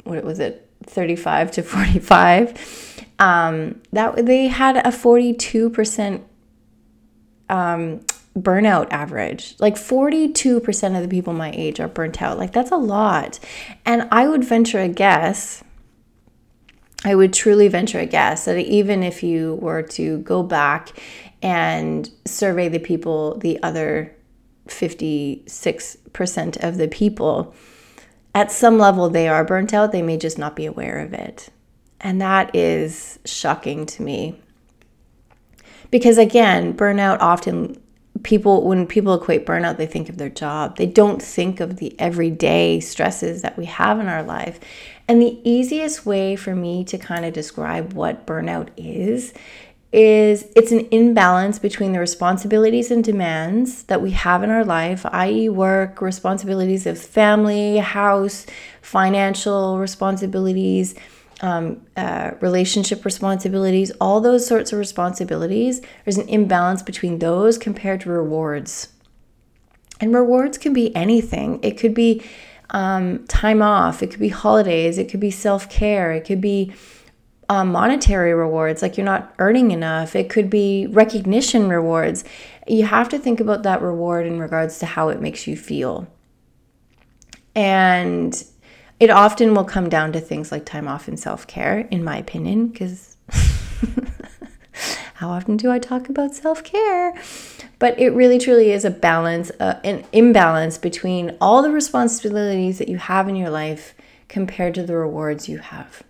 what 0.03 0.23
was 0.23 0.39
it, 0.39 0.67
35 0.83 1.51
to 1.51 1.63
45, 1.63 3.05
um, 3.19 3.81
that 3.91 4.25
they 4.25 4.47
had 4.47 4.77
a 4.77 4.89
42% 4.89 6.23
um, 7.49 8.05
burnout 8.37 8.87
average. 8.91 9.55
Like 9.59 9.75
42% 9.75 10.95
of 10.95 11.01
the 11.01 11.07
people 11.07 11.33
my 11.33 11.51
age 11.51 11.79
are 11.79 11.87
burnt 11.87 12.21
out. 12.21 12.37
Like 12.37 12.51
that's 12.51 12.71
a 12.71 12.77
lot. 12.77 13.39
And 13.85 14.07
I 14.11 14.27
would 14.27 14.43
venture 14.43 14.79
a 14.79 14.89
guess, 14.89 15.63
I 17.03 17.15
would 17.15 17.33
truly 17.33 17.67
venture 17.67 17.99
a 17.99 18.05
guess 18.05 18.45
that 18.45 18.57
even 18.57 19.03
if 19.03 19.23
you 19.23 19.55
were 19.55 19.83
to 19.83 20.17
go 20.19 20.43
back 20.43 20.89
and 21.41 22.09
survey 22.25 22.67
the 22.67 22.79
people, 22.79 23.37
the 23.37 23.61
other 23.61 24.15
56% 24.67 26.63
of 26.63 26.77
the 26.77 26.87
people, 26.87 27.53
at 28.33 28.51
some 28.51 28.77
level 28.77 29.09
they 29.09 29.27
are 29.27 29.45
burnt 29.45 29.73
out. 29.73 29.91
They 29.91 30.01
may 30.01 30.17
just 30.17 30.37
not 30.37 30.55
be 30.55 30.65
aware 30.65 30.99
of 30.99 31.13
it. 31.13 31.49
And 32.01 32.19
that 32.21 32.53
is 32.55 33.19
shocking 33.23 33.85
to 33.85 34.01
me. 34.01 34.41
Because 35.91 36.17
again, 36.17 36.75
burnout 36.75 37.19
often 37.21 37.81
people 38.25 38.63
when 38.63 38.87
people 38.87 39.13
equate 39.13 39.45
burnout 39.45 39.77
they 39.77 39.85
think 39.85 40.09
of 40.09 40.17
their 40.17 40.29
job 40.29 40.75
they 40.77 40.87
don't 40.87 41.21
think 41.21 41.59
of 41.59 41.77
the 41.77 41.97
everyday 41.99 42.79
stresses 42.79 43.43
that 43.43 43.55
we 43.55 43.65
have 43.65 43.99
in 43.99 44.07
our 44.07 44.23
life 44.23 44.59
and 45.07 45.21
the 45.21 45.39
easiest 45.47 46.07
way 46.07 46.35
for 46.35 46.55
me 46.55 46.83
to 46.83 46.97
kind 46.97 47.23
of 47.23 47.31
describe 47.33 47.93
what 47.93 48.25
burnout 48.25 48.69
is 48.75 49.31
is 49.93 50.51
it's 50.55 50.71
an 50.71 50.87
imbalance 50.91 51.59
between 51.59 51.93
the 51.93 51.99
responsibilities 51.99 52.89
and 52.89 53.03
demands 53.03 53.83
that 53.83 54.01
we 54.01 54.11
have 54.11 54.43
in 54.43 54.49
our 54.49 54.65
life, 54.65 55.05
i.e., 55.05 55.47
work, 55.47 56.01
responsibilities 56.01 56.85
of 56.85 56.99
family, 56.99 57.77
house, 57.77 58.45
financial 58.81 59.77
responsibilities, 59.77 60.95
um, 61.41 61.85
uh, 61.97 62.31
relationship 62.39 63.03
responsibilities, 63.05 63.91
all 63.99 64.21
those 64.21 64.45
sorts 64.45 64.71
of 64.71 64.79
responsibilities, 64.79 65.81
there's 66.03 66.17
an 66.17 66.29
imbalance 66.29 66.81
between 66.81 67.19
those 67.19 67.57
compared 67.57 68.01
to 68.01 68.09
rewards. 68.09 68.89
And 69.99 70.13
rewards 70.13 70.57
can 70.57 70.73
be 70.73 70.95
anything. 70.95 71.59
It 71.63 71.77
could 71.77 71.93
be 71.93 72.23
um, 72.71 73.25
time 73.27 73.61
off, 73.61 74.01
it 74.01 74.11
could 74.11 74.19
be 74.19 74.29
holidays, 74.29 74.97
it 74.97 75.09
could 75.09 75.19
be 75.19 75.31
self 75.31 75.69
care, 75.69 76.11
it 76.11 76.25
could 76.25 76.41
be 76.41 76.73
um, 77.47 77.71
monetary 77.71 78.33
rewards, 78.33 78.81
like 78.81 78.97
you're 78.97 79.05
not 79.05 79.33
earning 79.37 79.71
enough, 79.71 80.15
it 80.15 80.29
could 80.29 80.49
be 80.49 80.87
recognition 80.87 81.69
rewards. 81.69 82.23
You 82.67 82.85
have 82.85 83.07
to 83.09 83.19
think 83.19 83.39
about 83.39 83.63
that 83.63 83.81
reward 83.81 84.25
in 84.25 84.39
regards 84.39 84.79
to 84.79 84.85
how 84.85 85.09
it 85.09 85.21
makes 85.21 85.45
you 85.45 85.55
feel. 85.55 86.07
And 87.53 88.43
it 88.99 89.09
often 89.09 89.53
will 89.53 89.65
come 89.65 89.89
down 89.89 90.11
to 90.13 90.21
things 90.21 90.51
like 90.51 90.65
time 90.65 90.87
off 90.87 91.07
and 91.07 91.19
self 91.19 91.47
care, 91.47 91.79
in 91.91 92.03
my 92.03 92.17
opinion, 92.17 92.67
because 92.67 93.17
how 95.15 95.29
often 95.29 95.57
do 95.57 95.71
I 95.71 95.79
talk 95.79 96.09
about 96.09 96.33
self 96.33 96.63
care? 96.63 97.13
But 97.77 97.99
it 97.99 98.11
really 98.11 98.39
truly 98.39 98.71
is 98.71 98.85
a 98.85 98.89
balance, 98.89 99.51
uh, 99.59 99.79
an 99.83 100.05
imbalance 100.13 100.77
between 100.77 101.35
all 101.41 101.61
the 101.61 101.71
responsibilities 101.71 102.77
that 102.77 102.87
you 102.87 102.97
have 102.97 103.27
in 103.27 103.35
your 103.35 103.49
life 103.49 103.93
compared 104.29 104.73
to 104.75 104.83
the 104.83 104.95
rewards 104.95 105.49
you 105.49 105.57
have. 105.57 106.03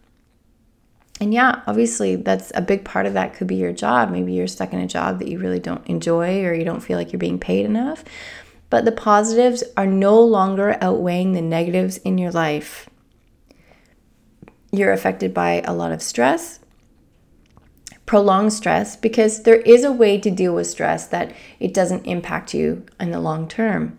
And 1.19 1.33
yeah, 1.33 1.61
obviously, 1.65 2.17
that's 2.17 2.51
a 2.55 2.61
big 2.61 2.83
part 2.83 3.05
of 3.05 3.13
that 3.13 3.33
could 3.33 3.47
be 3.47 3.55
your 3.55 3.71
job. 3.71 4.11
Maybe 4.11 4.33
you're 4.33 4.47
stuck 4.47 4.73
in 4.73 4.79
a 4.79 4.87
job 4.87 5.19
that 5.19 5.29
you 5.29 5.39
really 5.39 5.59
don't 5.59 5.85
enjoy 5.87 6.43
or 6.43 6.53
you 6.53 6.65
don't 6.65 6.81
feel 6.81 6.97
like 6.97 7.13
you're 7.13 7.19
being 7.19 7.39
paid 7.39 7.65
enough 7.65 8.03
but 8.69 8.85
the 8.85 8.91
positives 8.91 9.63
are 9.77 9.85
no 9.85 10.19
longer 10.19 10.77
outweighing 10.81 11.33
the 11.33 11.41
negatives 11.41 11.97
in 11.97 12.17
your 12.17 12.31
life. 12.31 12.89
You're 14.71 14.91
affected 14.91 15.33
by 15.33 15.61
a 15.61 15.73
lot 15.73 15.91
of 15.91 16.01
stress, 16.01 16.59
prolonged 18.05 18.53
stress, 18.53 18.95
because 18.95 19.43
there 19.43 19.61
is 19.61 19.83
a 19.83 19.91
way 19.91 20.19
to 20.19 20.29
deal 20.29 20.53
with 20.53 20.67
stress 20.67 21.07
that 21.07 21.33
it 21.59 21.73
doesn't 21.73 22.05
impact 22.05 22.53
you 22.53 22.85
in 22.99 23.11
the 23.11 23.19
long 23.19 23.47
term. 23.47 23.97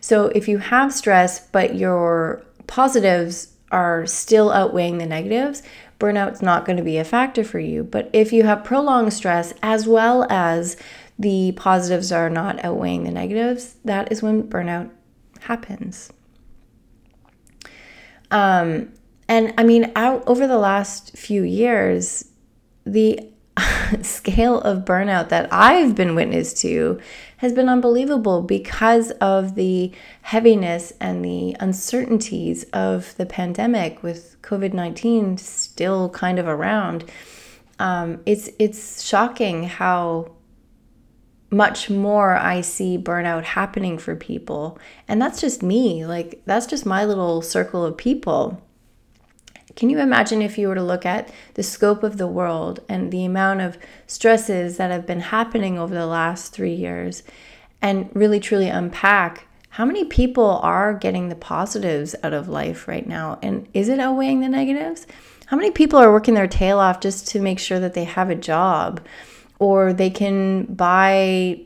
So 0.00 0.26
if 0.26 0.48
you 0.48 0.58
have 0.58 0.92
stress, 0.92 1.46
but 1.48 1.74
your 1.74 2.44
positives 2.66 3.54
are 3.70 4.06
still 4.06 4.50
outweighing 4.50 4.98
the 4.98 5.06
negatives, 5.06 5.62
burnout's 5.98 6.42
not 6.42 6.64
going 6.64 6.76
to 6.76 6.82
be 6.82 6.98
a 6.98 7.04
factor 7.04 7.42
for 7.42 7.58
you. 7.58 7.82
But 7.82 8.10
if 8.12 8.32
you 8.32 8.44
have 8.44 8.64
prolonged 8.64 9.12
stress 9.12 9.52
as 9.62 9.86
well 9.86 10.26
as 10.30 10.76
the 11.18 11.52
positives 11.52 12.12
are 12.12 12.28
not 12.28 12.62
outweighing 12.64 13.04
the 13.04 13.10
negatives, 13.10 13.76
that 13.84 14.12
is 14.12 14.22
when 14.22 14.42
burnout 14.48 14.90
happens. 15.40 16.12
Um, 18.30 18.92
and 19.28 19.54
I 19.56 19.64
mean, 19.64 19.92
out 19.96 20.22
over 20.26 20.46
the 20.46 20.58
last 20.58 21.16
few 21.16 21.42
years, 21.42 22.30
the 22.84 23.30
scale 24.02 24.60
of 24.60 24.84
burnout 24.84 25.28
that 25.30 25.48
I've 25.52 25.94
been 25.94 26.14
witness 26.14 26.52
to 26.62 27.00
has 27.38 27.52
been 27.52 27.68
unbelievable 27.68 28.42
because 28.42 29.10
of 29.12 29.54
the 29.54 29.92
heaviness 30.22 30.92
and 31.00 31.24
the 31.24 31.56
uncertainties 31.60 32.64
of 32.72 33.16
the 33.16 33.26
pandemic 33.26 34.02
with 34.02 34.40
COVID 34.42 34.72
19 34.72 35.38
still 35.38 36.08
kind 36.10 36.38
of 36.38 36.46
around. 36.46 37.04
Um, 37.78 38.20
it's 38.26 38.48
it's 38.58 39.02
shocking 39.02 39.64
how 39.64 40.35
much 41.50 41.88
more 41.88 42.34
I 42.34 42.60
see 42.60 42.98
burnout 42.98 43.44
happening 43.44 43.98
for 43.98 44.16
people. 44.16 44.78
And 45.06 45.20
that's 45.20 45.40
just 45.40 45.62
me. 45.62 46.04
Like, 46.04 46.42
that's 46.44 46.66
just 46.66 46.86
my 46.86 47.04
little 47.04 47.42
circle 47.42 47.84
of 47.84 47.96
people. 47.96 48.62
Can 49.76 49.90
you 49.90 49.98
imagine 49.98 50.40
if 50.40 50.56
you 50.56 50.68
were 50.68 50.74
to 50.74 50.82
look 50.82 51.04
at 51.04 51.30
the 51.54 51.62
scope 51.62 52.02
of 52.02 52.16
the 52.16 52.26
world 52.26 52.80
and 52.88 53.12
the 53.12 53.24
amount 53.24 53.60
of 53.60 53.78
stresses 54.06 54.78
that 54.78 54.90
have 54.90 55.06
been 55.06 55.20
happening 55.20 55.78
over 55.78 55.94
the 55.94 56.06
last 56.06 56.52
three 56.52 56.74
years 56.74 57.22
and 57.82 58.08
really 58.14 58.40
truly 58.40 58.68
unpack 58.68 59.46
how 59.76 59.84
many 59.84 60.04
people 60.06 60.58
are 60.62 60.94
getting 60.94 61.28
the 61.28 61.34
positives 61.34 62.16
out 62.22 62.32
of 62.32 62.48
life 62.48 62.88
right 62.88 63.06
now? 63.06 63.38
And 63.42 63.68
is 63.74 63.90
it 63.90 64.00
outweighing 64.00 64.40
the 64.40 64.48
negatives? 64.48 65.06
How 65.44 65.56
many 65.58 65.70
people 65.70 65.98
are 65.98 66.10
working 66.10 66.32
their 66.32 66.48
tail 66.48 66.78
off 66.78 66.98
just 66.98 67.28
to 67.28 67.40
make 67.40 67.58
sure 67.58 67.78
that 67.78 67.92
they 67.92 68.04
have 68.04 68.30
a 68.30 68.34
job? 68.34 69.02
Or 69.58 69.92
they 69.92 70.10
can 70.10 70.64
buy 70.64 71.60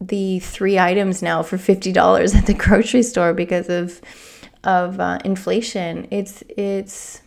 the 0.00 0.38
three 0.40 0.78
items 0.78 1.22
now 1.22 1.42
for 1.42 1.56
$50 1.56 2.34
at 2.34 2.46
the 2.46 2.54
grocery 2.54 3.02
store 3.02 3.34
because 3.34 3.68
of 3.68 4.00
of 4.64 4.98
uh, 4.98 5.18
inflation. 5.24 6.08
It's 6.10 6.42
it's 6.48 7.22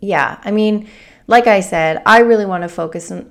yeah 0.00 0.38
i 0.44 0.50
mean 0.50 0.88
like 1.26 1.46
i 1.46 1.60
said 1.60 2.02
i 2.06 2.20
really 2.20 2.46
want 2.46 2.62
to 2.62 2.68
focus 2.68 3.10
on 3.10 3.30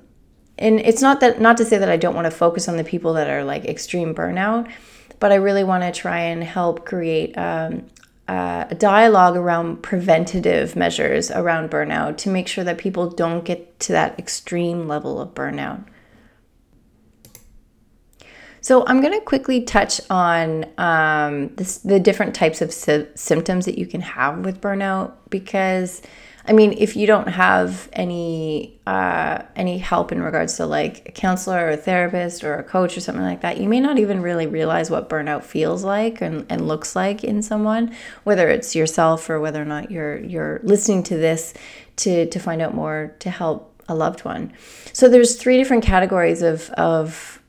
and 0.58 0.80
it's 0.80 1.02
not 1.02 1.20
that 1.20 1.40
not 1.40 1.56
to 1.56 1.64
say 1.64 1.78
that 1.78 1.88
i 1.88 1.96
don't 1.96 2.14
want 2.14 2.26
to 2.26 2.30
focus 2.30 2.68
on 2.68 2.76
the 2.76 2.84
people 2.84 3.14
that 3.14 3.28
are 3.28 3.44
like 3.44 3.64
extreme 3.64 4.14
burnout 4.14 4.70
but 5.20 5.32
i 5.32 5.36
really 5.36 5.64
want 5.64 5.82
to 5.82 5.92
try 5.92 6.20
and 6.20 6.42
help 6.42 6.84
create 6.84 7.36
um, 7.38 7.86
uh, 8.28 8.64
a 8.70 8.74
dialogue 8.74 9.36
around 9.36 9.82
preventative 9.82 10.76
measures 10.76 11.30
around 11.30 11.70
burnout 11.70 12.16
to 12.18 12.30
make 12.30 12.48
sure 12.48 12.64
that 12.64 12.78
people 12.78 13.10
don't 13.10 13.44
get 13.44 13.78
to 13.80 13.92
that 13.92 14.18
extreme 14.18 14.88
level 14.88 15.20
of 15.20 15.34
burnout. 15.34 15.84
So, 18.62 18.86
I'm 18.86 19.02
going 19.02 19.12
to 19.12 19.20
quickly 19.20 19.62
touch 19.62 20.00
on 20.08 20.64
um, 20.78 21.54
this, 21.56 21.78
the 21.78 22.00
different 22.00 22.34
types 22.34 22.62
of 22.62 22.72
sy- 22.72 23.06
symptoms 23.14 23.66
that 23.66 23.76
you 23.76 23.86
can 23.86 24.00
have 24.00 24.38
with 24.38 24.62
burnout 24.62 25.12
because 25.28 26.00
I 26.46 26.52
mean, 26.52 26.74
if 26.76 26.94
you 26.94 27.06
don't 27.06 27.28
have 27.28 27.88
any 27.94 28.78
uh, 28.86 29.42
any 29.56 29.78
help 29.78 30.12
in 30.12 30.22
regards 30.22 30.58
to 30.58 30.66
like 30.66 31.08
a 31.08 31.12
counselor 31.12 31.66
or 31.66 31.70
a 31.70 31.76
therapist 31.76 32.44
or 32.44 32.56
a 32.56 32.62
coach 32.62 32.98
or 32.98 33.00
something 33.00 33.24
like 33.24 33.40
that, 33.40 33.58
you 33.58 33.68
may 33.68 33.80
not 33.80 33.98
even 33.98 34.20
really 34.20 34.46
realize 34.46 34.90
what 34.90 35.08
burnout 35.08 35.42
feels 35.42 35.84
like 35.84 36.20
and, 36.20 36.44
and 36.50 36.68
looks 36.68 36.94
like 36.94 37.24
in 37.24 37.40
someone, 37.40 37.94
whether 38.24 38.50
it's 38.50 38.74
yourself 38.74 39.30
or 39.30 39.40
whether 39.40 39.60
or 39.60 39.64
not 39.64 39.90
you're 39.90 40.18
you're 40.18 40.60
listening 40.62 41.02
to 41.04 41.16
this 41.16 41.54
to 41.96 42.26
to 42.26 42.38
find 42.38 42.60
out 42.60 42.74
more 42.74 43.14
to 43.20 43.30
help 43.30 43.82
a 43.88 43.94
loved 43.94 44.24
one. 44.24 44.52
So 44.92 45.08
there's 45.08 45.36
three 45.36 45.56
different 45.56 45.82
categories 45.82 46.42
of 46.42 46.68
of 46.70 47.40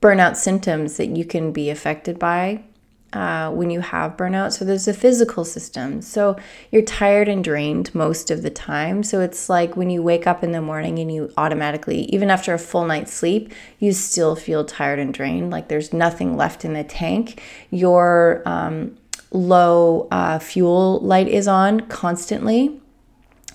burnout 0.00 0.36
symptoms 0.36 0.96
that 0.98 1.08
you 1.08 1.24
can 1.24 1.50
be 1.52 1.68
affected 1.68 2.18
by 2.18 2.62
uh, 3.12 3.50
when 3.50 3.70
you 3.70 3.80
have 3.80 4.16
burnout. 4.16 4.52
So 4.52 4.64
there's 4.64 4.88
a 4.88 4.94
physical 4.94 5.44
system. 5.44 6.00
So 6.02 6.36
you're 6.70 6.82
tired 6.82 7.28
and 7.28 7.42
drained 7.42 7.94
most 7.94 8.30
of 8.30 8.42
the 8.42 8.50
time. 8.50 9.02
So 9.02 9.20
it's 9.20 9.48
like 9.48 9.76
when 9.76 9.90
you 9.90 10.02
wake 10.02 10.26
up 10.26 10.44
in 10.44 10.52
the 10.52 10.62
morning 10.62 10.98
and 10.98 11.12
you 11.12 11.32
automatically, 11.36 12.02
even 12.14 12.30
after 12.30 12.54
a 12.54 12.58
full 12.58 12.84
night's 12.84 13.12
sleep, 13.12 13.52
you 13.78 13.92
still 13.92 14.36
feel 14.36 14.64
tired 14.64 14.98
and 14.98 15.12
drained. 15.12 15.50
Like 15.50 15.68
there's 15.68 15.92
nothing 15.92 16.36
left 16.36 16.64
in 16.64 16.74
the 16.74 16.84
tank. 16.84 17.42
Your 17.70 18.42
um, 18.46 18.96
low 19.32 20.08
uh, 20.10 20.38
fuel 20.38 21.00
light 21.00 21.28
is 21.28 21.48
on 21.48 21.80
constantly. 21.80 22.80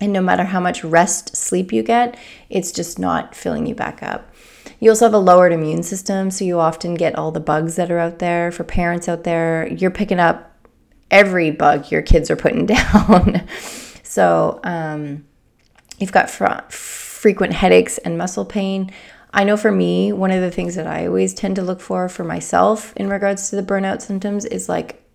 And 0.00 0.12
no 0.12 0.20
matter 0.20 0.44
how 0.44 0.60
much 0.60 0.84
rest 0.84 1.34
sleep 1.34 1.72
you 1.72 1.82
get, 1.82 2.18
it's 2.50 2.70
just 2.70 2.98
not 2.98 3.34
filling 3.34 3.66
you 3.66 3.74
back 3.74 4.02
up. 4.02 4.30
You 4.78 4.90
also 4.90 5.06
have 5.06 5.14
a 5.14 5.18
lowered 5.18 5.52
immune 5.52 5.82
system, 5.82 6.30
so 6.30 6.44
you 6.44 6.58
often 6.58 6.94
get 6.94 7.14
all 7.16 7.32
the 7.32 7.40
bugs 7.40 7.76
that 7.76 7.90
are 7.90 7.98
out 7.98 8.18
there. 8.18 8.50
For 8.52 8.64
parents 8.64 9.08
out 9.08 9.24
there, 9.24 9.68
you're 9.68 9.90
picking 9.90 10.20
up 10.20 10.52
every 11.10 11.50
bug 11.50 11.90
your 11.90 12.02
kids 12.02 12.30
are 12.30 12.36
putting 12.36 12.66
down. 12.74 13.46
so 14.02 14.60
um, 14.64 15.24
you've 15.98 16.12
got 16.12 16.30
fr- 16.30 16.68
frequent 16.68 17.52
headaches 17.54 17.98
and 17.98 18.18
muscle 18.18 18.44
pain. 18.44 18.90
I 19.32 19.44
know 19.44 19.56
for 19.56 19.72
me, 19.72 20.12
one 20.12 20.30
of 20.30 20.40
the 20.40 20.50
things 20.50 20.76
that 20.76 20.86
I 20.86 21.06
always 21.06 21.34
tend 21.34 21.56
to 21.56 21.62
look 21.62 21.80
for 21.80 22.08
for 22.08 22.24
myself 22.24 22.94
in 22.96 23.08
regards 23.08 23.50
to 23.50 23.56
the 23.56 23.62
burnout 23.62 24.00
symptoms 24.00 24.44
is 24.44 24.68
like 24.68 25.05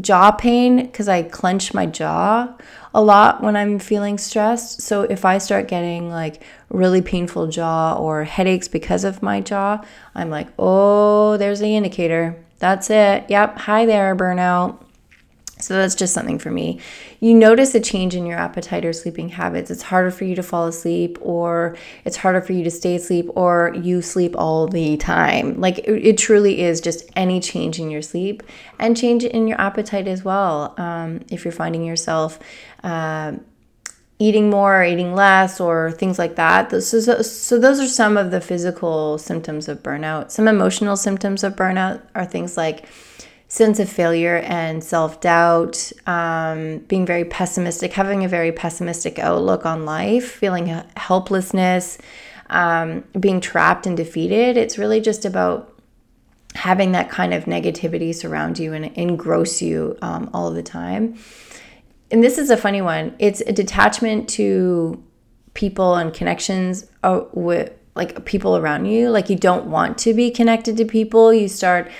jaw 0.00 0.30
pain 0.30 0.86
because 0.86 1.08
I 1.08 1.22
clench 1.22 1.74
my 1.74 1.86
jaw 1.86 2.54
a 2.94 3.02
lot 3.02 3.42
when 3.42 3.56
I'm 3.56 3.78
feeling 3.78 4.18
stressed. 4.18 4.82
So 4.82 5.02
if 5.02 5.24
I 5.24 5.38
start 5.38 5.68
getting 5.68 6.10
like 6.10 6.42
really 6.70 7.02
painful 7.02 7.48
jaw 7.48 7.96
or 7.96 8.24
headaches 8.24 8.68
because 8.68 9.04
of 9.04 9.22
my 9.22 9.40
jaw, 9.40 9.84
I'm 10.14 10.30
like, 10.30 10.48
oh, 10.58 11.36
there's 11.36 11.60
the 11.60 11.76
indicator. 11.76 12.42
That's 12.58 12.90
it. 12.90 13.24
Yep. 13.28 13.58
Hi 13.58 13.86
there, 13.86 14.14
burnout. 14.14 14.78
So 15.62 15.74
that's 15.74 15.94
just 15.94 16.12
something 16.12 16.38
for 16.38 16.50
me. 16.50 16.80
You 17.20 17.34
notice 17.34 17.74
a 17.74 17.80
change 17.80 18.14
in 18.14 18.26
your 18.26 18.38
appetite 18.38 18.84
or 18.84 18.92
sleeping 18.92 19.30
habits. 19.30 19.70
It's 19.70 19.82
harder 19.82 20.10
for 20.10 20.24
you 20.24 20.34
to 20.34 20.42
fall 20.42 20.66
asleep, 20.66 21.18
or 21.20 21.76
it's 22.04 22.16
harder 22.16 22.40
for 22.40 22.52
you 22.52 22.64
to 22.64 22.70
stay 22.70 22.96
asleep, 22.96 23.30
or 23.34 23.74
you 23.74 24.02
sleep 24.02 24.34
all 24.36 24.66
the 24.66 24.96
time. 24.96 25.60
Like 25.60 25.78
it, 25.78 26.18
truly 26.18 26.60
is 26.60 26.80
just 26.80 27.10
any 27.16 27.40
change 27.40 27.78
in 27.78 27.90
your 27.90 28.02
sleep 28.02 28.42
and 28.78 28.96
change 28.96 29.24
in 29.24 29.46
your 29.46 29.60
appetite 29.60 30.06
as 30.06 30.24
well. 30.24 30.74
Um, 30.78 31.20
if 31.30 31.44
you're 31.44 31.52
finding 31.52 31.84
yourself, 31.84 32.38
uh, 32.84 33.32
eating 34.18 34.50
more 34.50 34.82
or 34.82 34.84
eating 34.84 35.14
less 35.14 35.60
or 35.60 35.90
things 35.92 36.18
like 36.18 36.36
that. 36.36 36.70
So, 36.70 37.00
so, 37.00 37.22
so, 37.22 37.58
those 37.58 37.80
are 37.80 37.88
some 37.88 38.16
of 38.16 38.30
the 38.30 38.40
physical 38.40 39.18
symptoms 39.18 39.68
of 39.68 39.82
burnout. 39.82 40.30
Some 40.30 40.46
emotional 40.46 40.96
symptoms 40.96 41.42
of 41.42 41.56
burnout 41.56 42.02
are 42.14 42.24
things 42.24 42.56
like 42.56 42.86
sense 43.52 43.78
of 43.78 43.86
failure 43.86 44.38
and 44.46 44.82
self 44.82 45.20
doubt, 45.20 45.92
um, 46.06 46.78
being 46.88 47.04
very 47.04 47.26
pessimistic, 47.26 47.92
having 47.92 48.24
a 48.24 48.28
very 48.28 48.50
pessimistic 48.50 49.18
outlook 49.18 49.66
on 49.66 49.84
life, 49.84 50.32
feeling 50.32 50.68
helplessness, 50.96 51.98
um, 52.48 53.04
being 53.20 53.42
trapped 53.42 53.86
and 53.86 53.94
defeated. 53.94 54.56
It's 54.56 54.78
really 54.78 55.02
just 55.02 55.26
about 55.26 55.78
having 56.54 56.92
that 56.92 57.10
kind 57.10 57.34
of 57.34 57.44
negativity 57.44 58.14
surround 58.14 58.58
you 58.58 58.72
and 58.72 58.86
engross 58.96 59.60
you 59.60 59.98
um, 60.00 60.30
all 60.32 60.50
the 60.50 60.62
time. 60.62 61.18
And 62.10 62.24
this 62.24 62.38
is 62.38 62.48
a 62.48 62.56
funny 62.56 62.80
one. 62.80 63.14
It's 63.18 63.42
a 63.42 63.52
detachment 63.52 64.30
to 64.30 65.04
people 65.52 65.96
and 65.96 66.14
connections 66.14 66.86
uh, 67.02 67.24
with 67.34 67.70
like 67.94 68.24
people 68.24 68.56
around 68.56 68.86
you. 68.86 69.10
Like 69.10 69.28
you 69.28 69.36
don't 69.36 69.66
want 69.66 69.98
to 69.98 70.14
be 70.14 70.30
connected 70.30 70.78
to 70.78 70.86
people. 70.86 71.34
You 71.34 71.48
start 71.48 71.90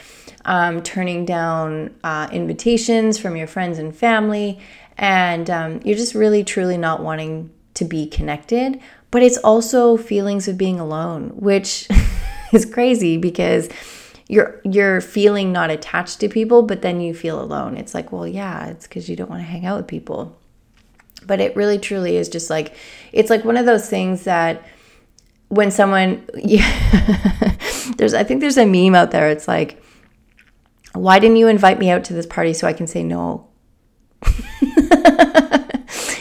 um, 0.45 0.83
turning 0.83 1.25
down 1.25 1.95
uh, 2.05 2.29
invitations 2.33 3.19
from 3.19 3.37
your 3.37 3.47
friends 3.47 3.79
and 3.79 3.95
family, 3.95 4.59
and 4.99 5.49
um, 5.51 5.81
you're 5.85 5.97
just 5.97 6.15
really 6.15 6.45
truly 6.45 6.77
not 6.77 7.03
wanting 7.03 7.51
to 7.75 7.85
be 7.85 8.07
connected. 8.07 8.81
But 9.11 9.23
it's 9.23 9.39
also 9.39 9.97
feelings 9.97 10.49
of 10.49 10.57
being 10.57 10.81
alone, 10.81 11.33
which 11.35 11.89
is 12.53 12.65
crazy 12.65 13.17
because 13.19 13.69
you're 14.29 14.61
you're 14.65 15.01
feeling 15.01 15.53
not 15.53 15.71
attached 15.71 16.21
to 16.21 16.29
people, 16.29 16.63
but 16.63 16.81
then 16.81 17.01
you 17.01 17.13
feel 17.13 17.41
alone. 17.41 17.77
It's 17.77 17.95
like, 17.95 18.13
well, 18.13 18.27
yeah, 18.27 18.69
it's 18.69 18.87
because 18.87 19.09
you 19.09 19.17
don't 19.17 19.29
want 19.29 19.43
to 19.43 19.47
hang 19.47 19.67
out 19.67 19.77
with 19.77 19.87
people. 19.87 20.39
But 21.27 21.41
it 21.41 21.55
really 21.55 21.79
truly 21.79 22.17
is 22.17 22.29
just 22.29 22.49
like 22.49 22.75
it's 23.13 23.29
like 23.29 23.45
one 23.45 23.59
of 23.59 23.67
those 23.67 23.89
things 23.89 24.25
that 24.25 24.63
when 25.49 25.71
someone 25.71 26.25
yeah, 26.35 26.67
there's 27.99 28.15
I 28.15 28.25
think 28.25 28.41
there's 28.41 28.57
a 28.57 28.65
meme 28.65 28.95
out 28.95 29.11
there. 29.11 29.29
It's 29.29 29.47
like 29.47 29.82
why 30.95 31.19
didn't 31.19 31.37
you 31.37 31.49
invite 31.49 31.79
me 31.79 31.91
out 31.91 32.05
to 32.05 32.13
this 32.13 32.27
party 32.27 32.53
so 32.53 32.67
I 32.67 32.73
can 32.73 32.87
say 32.87 33.03
no? 33.03 33.49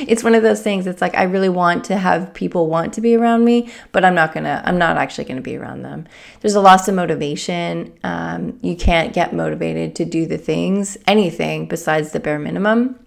it's 0.07 0.23
one 0.23 0.35
of 0.35 0.43
those 0.43 0.61
things. 0.61 0.87
It's 0.87 1.01
like 1.01 1.15
I 1.15 1.23
really 1.23 1.49
want 1.49 1.85
to 1.85 1.97
have 1.97 2.33
people 2.33 2.67
want 2.67 2.93
to 2.93 3.01
be 3.01 3.15
around 3.15 3.45
me, 3.45 3.71
but 3.91 4.03
I'm 4.03 4.15
not 4.15 4.33
gonna. 4.33 4.61
I'm 4.65 4.77
not 4.77 4.97
actually 4.97 5.25
gonna 5.25 5.41
be 5.41 5.57
around 5.57 5.83
them. 5.83 6.07
There's 6.41 6.55
a 6.55 6.61
loss 6.61 6.87
of 6.87 6.95
motivation. 6.95 7.93
Um, 8.03 8.59
you 8.61 8.75
can't 8.75 9.13
get 9.13 9.33
motivated 9.33 9.95
to 9.95 10.05
do 10.05 10.25
the 10.25 10.37
things, 10.37 10.97
anything 11.07 11.67
besides 11.67 12.11
the 12.11 12.19
bare 12.19 12.39
minimum. 12.39 12.99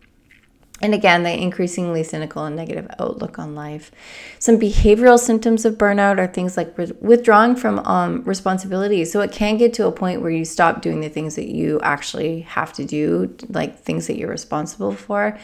And 0.85 0.92
again, 0.92 1.23
the 1.23 1.33
increasingly 1.33 2.03
cynical 2.03 2.44
and 2.44 2.55
negative 2.55 2.87
outlook 2.99 3.38
on 3.38 3.55
life. 3.55 3.90
Some 4.38 4.61
behavioral 4.61 5.18
symptoms 5.18 5.64
of 5.64 5.79
burnout 5.79 6.18
are 6.18 6.27
things 6.27 6.59
like 6.59 6.77
withdrawing 6.77 7.57
from 7.57 7.79
um, 7.87 8.23
responsibilities. 8.25 9.11
So 9.11 9.23
it 9.23 9.33
can 9.33 9.57
get 9.57 9.73
to 9.75 9.87
a 9.87 9.92
point 9.92 10.20
where 10.20 10.31
you 10.31 10.44
stop 10.44 10.83
doing 10.83 11.01
the 11.01 11.09
things 11.09 11.37
that 11.37 11.49
you 11.49 11.81
actually 11.81 12.42
have 12.42 12.75
to 12.75 12.85
do, 12.85 13.35
like 13.49 13.79
things 13.79 14.09
that 14.09 14.18
you're 14.18 14.29
responsible 14.29 14.92
for. 14.92 15.38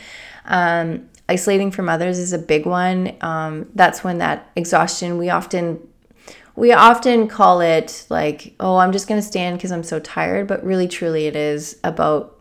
Um, 0.45 1.09
isolating 1.27 1.71
from 1.71 1.89
others 1.89 2.19
is 2.19 2.35
a 2.35 2.39
big 2.39 2.67
one. 2.67 3.17
Um, 3.23 3.71
that's 3.75 4.05
when 4.05 4.19
that 4.19 4.51
exhaustion, 4.57 5.17
we 5.17 5.31
often 5.31 5.81
we 6.55 6.75
often 6.75 7.29
call 7.29 7.63
it 7.63 8.05
like, 8.11 8.55
oh, 8.61 8.77
I'm 8.77 8.93
just 8.93 9.09
going 9.09 9.19
to 9.19 9.27
stand 9.27 9.57
because 9.57 9.73
I'm 9.73 9.85
so 9.85 10.01
tired, 10.01 10.49
but 10.49 10.63
really, 10.63 10.87
truly, 10.87 11.27
it 11.27 11.35
is 11.35 11.79
about 11.83 12.40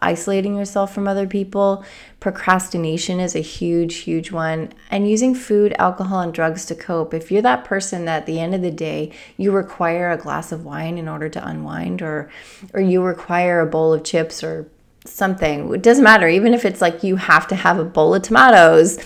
isolating 0.00 0.56
yourself 0.56 0.94
from 0.94 1.08
other 1.08 1.26
people. 1.26 1.84
Procrastination 2.20 3.20
is 3.20 3.34
a 3.34 3.40
huge, 3.40 3.96
huge 3.96 4.30
one. 4.30 4.72
And 4.90 5.08
using 5.08 5.34
food, 5.34 5.74
alcohol, 5.78 6.20
and 6.20 6.32
drugs 6.32 6.64
to 6.66 6.74
cope. 6.74 7.14
If 7.14 7.30
you're 7.30 7.42
that 7.42 7.64
person 7.64 8.04
that 8.04 8.18
at 8.22 8.26
the 8.26 8.40
end 8.40 8.54
of 8.54 8.62
the 8.62 8.70
day, 8.70 9.12
you 9.36 9.52
require 9.52 10.10
a 10.10 10.16
glass 10.16 10.52
of 10.52 10.64
wine 10.64 10.98
in 10.98 11.08
order 11.08 11.28
to 11.28 11.46
unwind, 11.46 12.02
or, 12.02 12.30
or 12.74 12.80
you 12.80 13.02
require 13.02 13.60
a 13.60 13.66
bowl 13.66 13.92
of 13.92 14.04
chips 14.04 14.42
or 14.42 14.68
something, 15.04 15.72
it 15.72 15.82
doesn't 15.82 16.04
matter. 16.04 16.28
Even 16.28 16.54
if 16.54 16.64
it's 16.64 16.80
like 16.80 17.02
you 17.02 17.16
have 17.16 17.46
to 17.48 17.56
have 17.56 17.78
a 17.78 17.84
bowl 17.84 18.14
of 18.14 18.22
tomatoes 18.22 18.98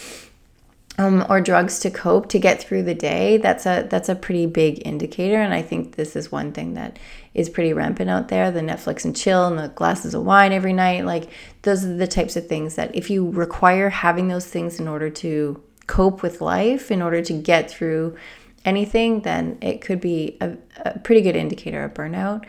um, 0.99 1.25
or 1.29 1.41
drugs 1.41 1.79
to 1.81 1.91
cope 1.91 2.29
to 2.29 2.39
get 2.39 2.63
through 2.63 2.83
the 2.83 2.95
day 2.95 3.39
that's 3.39 3.65
a 3.65 3.87
that's 3.89 4.09
a 4.09 4.15
pretty 4.15 4.47
big 4.47 4.87
indicator 4.87 5.41
and 5.41 5.55
i 5.55 5.63
think 5.63 5.97
this 5.97 6.15
is 6.15 6.31
one 6.31 6.53
thing 6.53 6.75
that 6.75 6.99
is 7.35 7.49
pretty 7.49 7.73
rampant 7.73 8.11
out 8.11 8.29
there. 8.29 8.51
The 8.51 8.61
netflix 8.61 9.05
and 9.05 9.17
chill 9.17 9.47
and 9.47 9.59
the 9.59 9.69
glasses 9.69 10.15
of 10.15 10.25
wine 10.25 10.53
every 10.53 10.73
night. 10.73 11.05
Like 11.05 11.29
those 11.63 11.85
are 11.85 11.97
the 11.97 12.07
types 12.07 12.37
of 12.37 12.47
things 12.47 12.75
that 12.77 12.95
if 12.95 13.11
you 13.11 13.31
require 13.31 13.91
having 13.91 14.29
those 14.29 14.47
things 14.47 14.79
in 14.79 14.89
order 14.89 15.11
to 15.11 15.63
cope 15.87 16.23
with 16.23 16.41
life 16.41 16.91
in 16.91 17.03
order 17.03 17.23
to 17.23 17.33
get 17.33 17.71
through 17.71 18.17
anything 18.65 19.21
then 19.23 19.59
it 19.61 19.81
could 19.81 20.01
be 20.01 20.37
a, 20.41 20.57
a 20.85 20.99
pretty 21.01 21.21
good 21.21 21.37
indicator 21.37 21.83
of 21.85 21.95
burnout. 21.95 22.45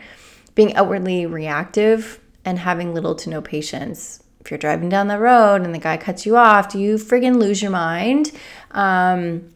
Being 0.54 0.74
outwardly 0.76 1.26
reactive 1.26 2.20
and 2.44 2.58
having 2.58 2.94
little 2.94 3.14
to 3.16 3.30
no 3.30 3.40
patience. 3.40 4.22
If 4.40 4.50
you're 4.50 4.58
driving 4.58 4.90
down 4.90 5.08
the 5.08 5.18
road 5.18 5.62
and 5.62 5.74
the 5.74 5.78
guy 5.78 5.96
cuts 5.96 6.26
you 6.26 6.36
off, 6.36 6.68
do 6.68 6.78
you 6.78 6.96
friggin' 6.96 7.40
lose 7.40 7.62
your 7.62 7.70
mind? 7.70 8.30
Um, 8.72 9.53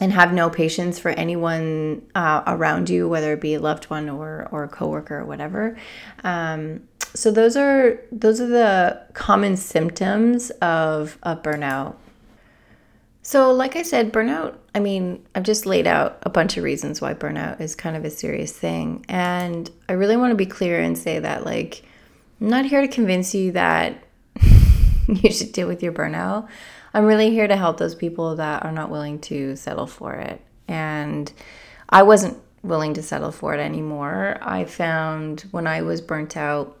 and 0.00 0.12
have 0.12 0.32
no 0.32 0.48
patience 0.48 0.98
for 0.98 1.10
anyone 1.10 2.02
uh, 2.14 2.42
around 2.46 2.88
you, 2.88 3.08
whether 3.08 3.32
it 3.32 3.40
be 3.40 3.54
a 3.54 3.60
loved 3.60 3.84
one 3.84 4.08
or 4.08 4.48
or 4.50 4.64
a 4.64 4.68
coworker 4.68 5.18
or 5.18 5.24
whatever. 5.24 5.76
Um, 6.24 6.82
so 7.14 7.30
those 7.30 7.56
are 7.56 8.00
those 8.12 8.40
are 8.40 8.46
the 8.46 9.02
common 9.14 9.56
symptoms 9.56 10.50
of 10.62 11.18
of 11.22 11.42
burnout. 11.42 11.96
So, 13.22 13.52
like 13.52 13.76
I 13.76 13.82
said, 13.82 14.12
burnout. 14.12 14.54
I 14.74 14.80
mean, 14.80 15.26
I've 15.34 15.42
just 15.42 15.66
laid 15.66 15.86
out 15.86 16.18
a 16.22 16.30
bunch 16.30 16.56
of 16.56 16.64
reasons 16.64 17.00
why 17.00 17.12
burnout 17.14 17.60
is 17.60 17.74
kind 17.74 17.96
of 17.96 18.04
a 18.04 18.10
serious 18.10 18.52
thing, 18.52 19.04
and 19.08 19.70
I 19.88 19.94
really 19.94 20.16
want 20.16 20.30
to 20.30 20.36
be 20.36 20.46
clear 20.46 20.80
and 20.80 20.96
say 20.96 21.18
that, 21.18 21.44
like, 21.44 21.82
I'm 22.40 22.48
not 22.48 22.64
here 22.64 22.80
to 22.80 22.88
convince 22.88 23.34
you 23.34 23.52
that 23.52 24.02
you 25.08 25.30
should 25.30 25.52
deal 25.52 25.68
with 25.68 25.82
your 25.82 25.92
burnout. 25.92 26.48
I'm 26.94 27.04
really 27.04 27.30
here 27.30 27.46
to 27.46 27.56
help 27.56 27.78
those 27.78 27.94
people 27.94 28.36
that 28.36 28.64
are 28.64 28.72
not 28.72 28.90
willing 28.90 29.20
to 29.20 29.56
settle 29.56 29.86
for 29.86 30.14
it. 30.14 30.40
And 30.66 31.32
I 31.88 32.02
wasn't 32.02 32.38
willing 32.62 32.94
to 32.94 33.02
settle 33.02 33.32
for 33.32 33.54
it 33.54 33.60
anymore. 33.60 34.38
I 34.40 34.64
found 34.64 35.42
when 35.50 35.66
I 35.66 35.82
was 35.82 36.00
burnt 36.00 36.36
out, 36.36 36.76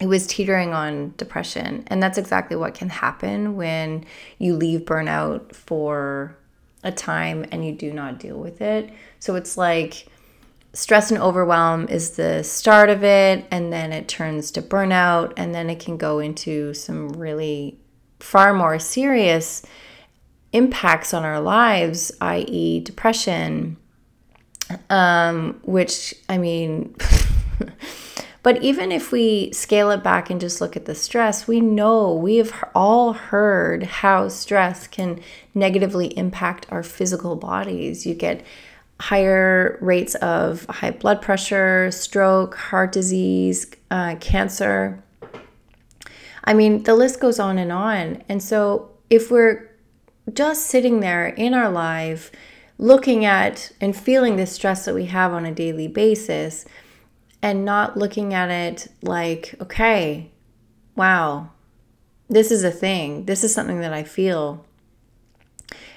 it 0.00 0.06
was 0.06 0.26
teetering 0.26 0.72
on 0.72 1.14
depression. 1.16 1.84
And 1.88 2.02
that's 2.02 2.18
exactly 2.18 2.56
what 2.56 2.74
can 2.74 2.88
happen 2.88 3.56
when 3.56 4.04
you 4.38 4.54
leave 4.54 4.80
burnout 4.82 5.54
for 5.54 6.36
a 6.84 6.92
time 6.92 7.44
and 7.50 7.66
you 7.66 7.72
do 7.72 7.92
not 7.92 8.20
deal 8.20 8.38
with 8.38 8.60
it. 8.60 8.90
So 9.18 9.34
it's 9.34 9.56
like, 9.56 10.06
stress 10.72 11.10
and 11.10 11.20
overwhelm 11.20 11.88
is 11.88 12.12
the 12.12 12.44
start 12.44 12.90
of 12.90 13.02
it, 13.02 13.44
and 13.50 13.72
then 13.72 13.92
it 13.92 14.06
turns 14.06 14.50
to 14.52 14.62
burnout, 14.62 15.32
and 15.36 15.54
then 15.54 15.70
it 15.70 15.80
can 15.80 15.96
go 15.96 16.18
into 16.18 16.72
some 16.74 17.08
really 17.08 17.78
far 18.20 18.52
more 18.54 18.78
serious 18.78 19.62
impacts 20.52 21.12
on 21.12 21.24
our 21.24 21.40
lives, 21.40 22.12
i.e., 22.20 22.80
depression, 22.80 23.76
um, 24.90 25.60
which 25.62 26.14
I 26.28 26.38
mean, 26.38 26.94
but 28.42 28.62
even 28.62 28.92
if 28.92 29.12
we 29.12 29.52
scale 29.52 29.90
it 29.90 30.02
back 30.02 30.30
and 30.30 30.40
just 30.40 30.60
look 30.60 30.76
at 30.76 30.86
the 30.86 30.94
stress, 30.94 31.46
we 31.46 31.60
know 31.60 32.14
we 32.14 32.36
have 32.36 32.52
all 32.74 33.12
heard 33.12 33.82
how 33.84 34.28
stress 34.28 34.86
can 34.86 35.20
negatively 35.54 36.16
impact 36.18 36.66
our 36.70 36.82
physical 36.82 37.36
bodies. 37.36 38.06
You 38.06 38.14
get 38.14 38.44
higher 39.00 39.78
rates 39.80 40.14
of 40.16 40.66
high 40.66 40.90
blood 40.90 41.22
pressure, 41.22 41.90
stroke, 41.90 42.56
heart 42.56 42.92
disease, 42.92 43.70
uh, 43.90 44.16
cancer. 44.16 45.02
I 46.48 46.54
mean, 46.54 46.84
the 46.84 46.94
list 46.94 47.20
goes 47.20 47.38
on 47.38 47.58
and 47.58 47.70
on. 47.70 48.22
And 48.26 48.42
so, 48.42 48.90
if 49.10 49.30
we're 49.30 49.68
just 50.32 50.64
sitting 50.66 51.00
there 51.00 51.26
in 51.26 51.52
our 51.52 51.68
life, 51.68 52.32
looking 52.78 53.22
at 53.26 53.70
and 53.82 53.94
feeling 53.94 54.36
the 54.36 54.46
stress 54.46 54.86
that 54.86 54.94
we 54.94 55.04
have 55.06 55.34
on 55.34 55.44
a 55.44 55.52
daily 55.52 55.88
basis, 55.88 56.64
and 57.42 57.66
not 57.66 57.98
looking 57.98 58.32
at 58.32 58.48
it 58.48 58.88
like, 59.02 59.56
okay, 59.60 60.30
wow, 60.96 61.50
this 62.30 62.50
is 62.50 62.64
a 62.64 62.70
thing, 62.70 63.26
this 63.26 63.44
is 63.44 63.52
something 63.52 63.80
that 63.80 63.92
I 63.92 64.02
feel. 64.02 64.64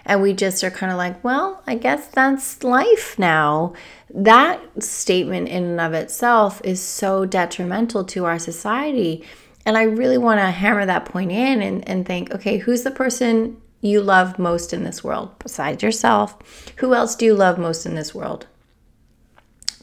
And 0.04 0.22
we 0.22 0.34
just 0.34 0.66
are 0.66 0.72
kind 0.72 0.92
of 0.92 0.98
like, 0.98 1.24
well, 1.24 1.64
I 1.66 1.76
guess 1.76 2.08
that's 2.08 2.62
life 2.62 3.18
now. 3.18 3.74
That 4.14 4.84
statement, 4.84 5.48
in 5.48 5.64
and 5.64 5.80
of 5.80 5.94
itself, 5.94 6.62
is 6.66 6.82
so 6.82 7.26
detrimental 7.26 8.04
to 8.06 8.26
our 8.26 8.38
society. 8.38 9.24
And 9.66 9.78
I 9.78 9.84
really 9.84 10.18
want 10.18 10.40
to 10.40 10.48
hammer 10.48 10.86
that 10.86 11.06
point 11.06 11.32
in 11.32 11.62
and, 11.62 11.88
and 11.88 12.06
think, 12.06 12.34
okay, 12.34 12.58
who's 12.58 12.84
the 12.84 12.92
person 12.92 13.62
you 13.82 14.02
love 14.02 14.40
most 14.40 14.74
in 14.74 14.84
this 14.84 15.04
world 15.04 15.38
besides 15.40 15.84
yourself? 15.84 16.38
Who 16.78 16.94
else 16.94 17.16
do 17.16 17.26
you 17.26 17.36
love 17.36 17.58
most 17.58 17.86
in 17.86 17.96
this 17.96 18.14
world? 18.16 18.48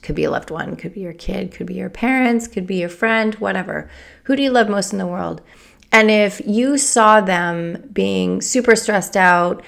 Could 0.02 0.16
be 0.16 0.24
a 0.24 0.30
loved 0.30 0.50
one, 0.50 0.76
could 0.76 0.94
be 0.94 1.00
your 1.00 1.12
kid, 1.12 1.52
could 1.52 1.66
be 1.66 1.74
your 1.74 1.90
parents, 1.90 2.48
could 2.48 2.66
be 2.66 2.76
your 2.76 2.88
friend, 2.88 3.34
whatever. 3.36 3.90
Who 4.24 4.36
do 4.36 4.42
you 4.42 4.50
love 4.50 4.68
most 4.68 4.92
in 4.92 4.98
the 4.98 5.06
world? 5.06 5.42
And 5.90 6.10
if 6.10 6.40
you 6.46 6.78
saw 6.78 7.20
them 7.20 7.88
being 7.92 8.40
super 8.40 8.76
stressed 8.76 9.16
out, 9.16 9.62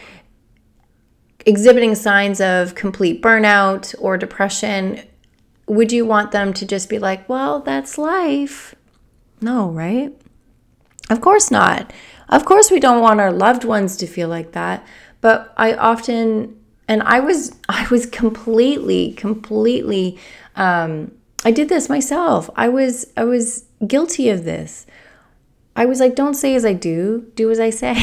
exhibiting 1.47 1.95
signs 1.95 2.41
of 2.41 2.75
complete 2.75 3.23
burnout 3.23 3.95
or 3.99 4.17
depression, 4.17 5.03
would 5.67 5.93
you 5.93 6.05
want 6.05 6.33
them 6.33 6.53
to 6.55 6.67
just 6.67 6.89
be 6.89 6.99
like, 6.99 7.29
well, 7.29 7.61
that's 7.61 7.97
life? 7.97 8.75
No, 9.41 9.71
right? 9.71 10.13
Of 11.09 11.21
course 11.21 11.51
not. 11.51 11.93
Of 12.29 12.45
course, 12.45 12.71
we 12.71 12.81
don't 12.81 13.03
want 13.03 13.21
our 13.21 13.33
loved 13.33 13.65
ones 13.65 13.97
to 13.99 14.07
feel 14.07 14.29
like 14.29 14.53
that. 14.53 14.87
But 15.21 15.53
I 15.57 15.75
often, 15.75 16.57
and 16.89 17.03
I 17.03 17.21
was, 17.21 17.57
I 17.69 17.87
was 17.91 18.07
completely, 18.07 19.13
completely, 19.13 20.19
um, 20.57 21.13
I 21.45 21.51
did 21.51 21.69
this 21.69 21.89
myself. 21.89 22.51
I 22.55 22.69
was, 22.69 23.13
I 23.17 23.25
was 23.25 23.65
guilty 23.87 24.29
of 24.29 24.45
this. 24.45 24.87
I 25.75 25.87
was 25.87 26.01
like, 26.01 26.15
don't 26.15 26.35
say 26.35 26.55
as 26.55 26.65
I 26.65 26.75
do, 26.75 27.31
do 27.35 27.51
as 27.51 27.59
I 27.59 27.71
say. 27.71 27.95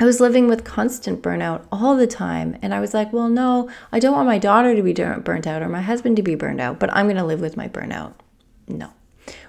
I 0.00 0.06
was 0.06 0.20
living 0.20 0.48
with 0.48 0.64
constant 0.64 1.22
burnout 1.22 1.66
all 1.72 1.96
the 1.96 2.06
time. 2.06 2.56
And 2.62 2.74
I 2.74 2.80
was 2.80 2.94
like, 2.94 3.12
well, 3.12 3.28
no, 3.28 3.70
I 3.90 3.98
don't 3.98 4.14
want 4.14 4.26
my 4.26 4.38
daughter 4.38 4.74
to 4.74 4.82
be 4.82 4.92
burnt 4.92 5.46
out 5.46 5.62
or 5.62 5.68
my 5.68 5.80
husband 5.80 6.16
to 6.16 6.22
be 6.22 6.34
burned 6.34 6.60
out, 6.60 6.78
but 6.78 6.94
I'm 6.94 7.06
going 7.06 7.16
to 7.16 7.24
live 7.24 7.40
with 7.40 7.56
my 7.56 7.68
burnout. 7.68 8.14
No. 8.66 8.90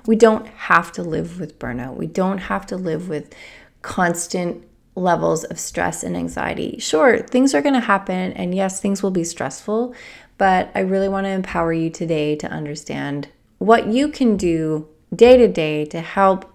We 0.05 0.15
don't 0.15 0.47
have 0.47 0.91
to 0.93 1.03
live 1.03 1.39
with 1.39 1.59
burnout. 1.59 1.97
We 1.97 2.07
don't 2.07 2.37
have 2.37 2.65
to 2.67 2.77
live 2.77 3.09
with 3.09 3.33
constant 3.81 4.65
levels 4.95 5.43
of 5.43 5.59
stress 5.59 6.03
and 6.03 6.15
anxiety. 6.15 6.77
Sure, 6.79 7.19
things 7.19 7.53
are 7.53 7.61
going 7.61 7.73
to 7.73 7.81
happen, 7.81 8.31
and 8.33 8.55
yes, 8.55 8.79
things 8.79 9.03
will 9.03 9.11
be 9.11 9.23
stressful, 9.23 9.93
but 10.37 10.71
I 10.73 10.79
really 10.79 11.09
want 11.09 11.25
to 11.25 11.31
empower 11.31 11.73
you 11.73 11.89
today 11.89 12.35
to 12.37 12.47
understand 12.47 13.27
what 13.57 13.87
you 13.87 14.07
can 14.07 14.37
do 14.37 14.87
day 15.13 15.37
to 15.37 15.47
day 15.47 15.85
to 15.85 16.01
help 16.01 16.51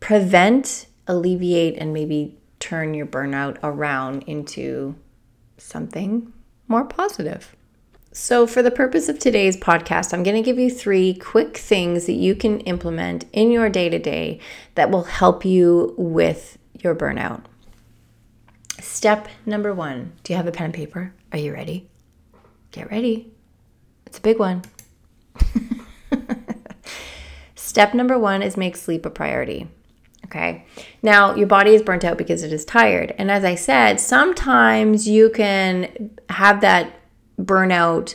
prevent, 0.00 0.86
alleviate, 1.06 1.76
and 1.78 1.92
maybe 1.92 2.38
turn 2.58 2.94
your 2.94 3.06
burnout 3.06 3.58
around 3.62 4.22
into 4.24 4.94
something 5.58 6.32
more 6.66 6.84
positive. 6.84 7.54
So, 8.20 8.48
for 8.48 8.62
the 8.62 8.72
purpose 8.72 9.08
of 9.08 9.20
today's 9.20 9.56
podcast, 9.56 10.12
I'm 10.12 10.24
going 10.24 10.34
to 10.34 10.42
give 10.42 10.58
you 10.58 10.70
three 10.70 11.14
quick 11.14 11.56
things 11.56 12.06
that 12.06 12.14
you 12.14 12.34
can 12.34 12.58
implement 12.60 13.24
in 13.32 13.52
your 13.52 13.70
day 13.70 13.88
to 13.88 13.98
day 13.98 14.40
that 14.74 14.90
will 14.90 15.04
help 15.04 15.44
you 15.44 15.94
with 15.96 16.58
your 16.74 16.96
burnout. 16.96 17.44
Step 18.80 19.28
number 19.46 19.72
one 19.72 20.14
Do 20.24 20.32
you 20.32 20.36
have 20.36 20.48
a 20.48 20.52
pen 20.52 20.66
and 20.66 20.74
paper? 20.74 21.14
Are 21.30 21.38
you 21.38 21.52
ready? 21.52 21.88
Get 22.72 22.90
ready. 22.90 23.30
It's 24.04 24.18
a 24.18 24.22
big 24.22 24.40
one. 24.40 24.62
Step 27.54 27.94
number 27.94 28.18
one 28.18 28.42
is 28.42 28.56
make 28.56 28.76
sleep 28.76 29.06
a 29.06 29.10
priority. 29.10 29.68
Okay. 30.24 30.66
Now, 31.02 31.36
your 31.36 31.46
body 31.46 31.72
is 31.72 31.82
burnt 31.82 32.04
out 32.04 32.18
because 32.18 32.42
it 32.42 32.52
is 32.52 32.64
tired. 32.64 33.14
And 33.16 33.30
as 33.30 33.44
I 33.44 33.54
said, 33.54 34.00
sometimes 34.00 35.08
you 35.08 35.30
can 35.30 36.10
have 36.28 36.60
that 36.62 36.97
burnout 37.40 38.14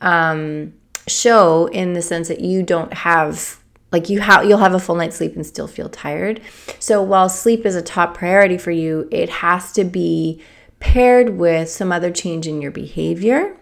um, 0.00 0.72
show 1.06 1.66
in 1.66 1.94
the 1.94 2.02
sense 2.02 2.28
that 2.28 2.40
you 2.40 2.62
don't 2.62 2.92
have 2.92 3.58
like 3.90 4.10
you 4.10 4.20
have 4.20 4.44
you'll 4.44 4.58
have 4.58 4.74
a 4.74 4.80
full 4.80 4.94
night's 4.94 5.16
sleep 5.16 5.34
and 5.34 5.46
still 5.46 5.66
feel 5.66 5.88
tired. 5.88 6.40
So 6.78 7.02
while 7.02 7.28
sleep 7.28 7.64
is 7.64 7.74
a 7.74 7.82
top 7.82 8.14
priority 8.14 8.58
for 8.58 8.70
you, 8.70 9.08
it 9.10 9.28
has 9.28 9.72
to 9.72 9.84
be 9.84 10.42
paired 10.80 11.38
with 11.38 11.68
some 11.68 11.90
other 11.90 12.10
change 12.10 12.46
in 12.46 12.60
your 12.60 12.70
behavior. 12.70 13.56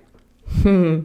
Hmm. 0.63 1.03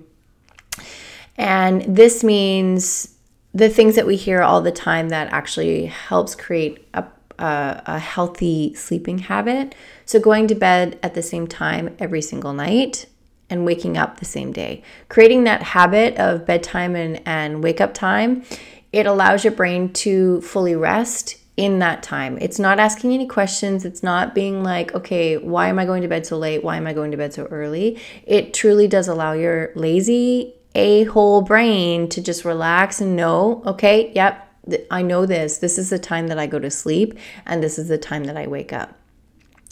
And 1.37 1.83
this 1.83 2.23
means 2.23 3.15
the 3.53 3.69
things 3.69 3.95
that 3.95 4.07
we 4.07 4.15
hear 4.15 4.41
all 4.41 4.61
the 4.61 4.71
time 4.71 5.09
that 5.09 5.31
actually 5.31 5.85
helps 5.87 6.35
create 6.35 6.87
a, 6.93 7.05
a, 7.39 7.83
a, 7.85 7.99
healthy 7.99 8.73
sleeping 8.75 9.19
habit. 9.19 9.75
So, 10.05 10.19
going 10.19 10.47
to 10.47 10.55
bed 10.55 10.99
at 11.03 11.15
the 11.15 11.23
same 11.23 11.47
time 11.47 11.95
every 11.99 12.21
single 12.21 12.53
night 12.53 13.07
and 13.51 13.65
waking 13.65 13.97
up 13.97 14.19
the 14.19 14.25
same 14.25 14.51
day. 14.51 14.81
Creating 15.09 15.43
that 15.43 15.61
habit 15.61 16.17
of 16.17 16.45
bedtime 16.45 16.95
and, 16.95 17.21
and 17.27 17.63
wake 17.63 17.79
up 17.79 17.93
time, 17.93 18.43
it 18.91 19.05
allows 19.05 19.43
your 19.43 19.53
brain 19.53 19.93
to 19.93 20.41
fully 20.41 20.75
rest 20.75 21.37
in 21.57 21.79
that 21.79 22.01
time. 22.01 22.37
It's 22.41 22.57
not 22.57 22.79
asking 22.79 23.13
any 23.13 23.27
questions. 23.27 23.85
It's 23.85 24.01
not 24.01 24.33
being 24.33 24.63
like, 24.63 24.95
okay, 24.95 25.37
why 25.37 25.67
am 25.67 25.77
I 25.77 25.85
going 25.85 26.01
to 26.01 26.07
bed 26.07 26.25
so 26.25 26.37
late? 26.37 26.63
Why 26.63 26.77
am 26.77 26.87
I 26.87 26.93
going 26.93 27.11
to 27.11 27.17
bed 27.17 27.33
so 27.33 27.45
early? 27.45 27.99
It 28.25 28.53
truly 28.53 28.87
does 28.87 29.07
allow 29.07 29.33
your 29.33 29.71
lazy 29.75 30.55
a 30.73 31.03
whole 31.03 31.41
brain 31.41 32.07
to 32.09 32.21
just 32.21 32.45
relax 32.45 33.01
and 33.01 33.15
know, 33.15 33.61
okay, 33.65 34.11
yep, 34.15 34.47
I 34.89 35.01
know 35.01 35.25
this. 35.25 35.57
This 35.57 35.77
is 35.77 35.89
the 35.89 35.99
time 35.99 36.27
that 36.27 36.39
I 36.39 36.47
go 36.47 36.59
to 36.59 36.71
sleep, 36.71 37.17
and 37.45 37.61
this 37.61 37.77
is 37.77 37.89
the 37.89 37.97
time 37.97 38.23
that 38.25 38.37
I 38.37 38.47
wake 38.47 38.71
up. 38.71 39.00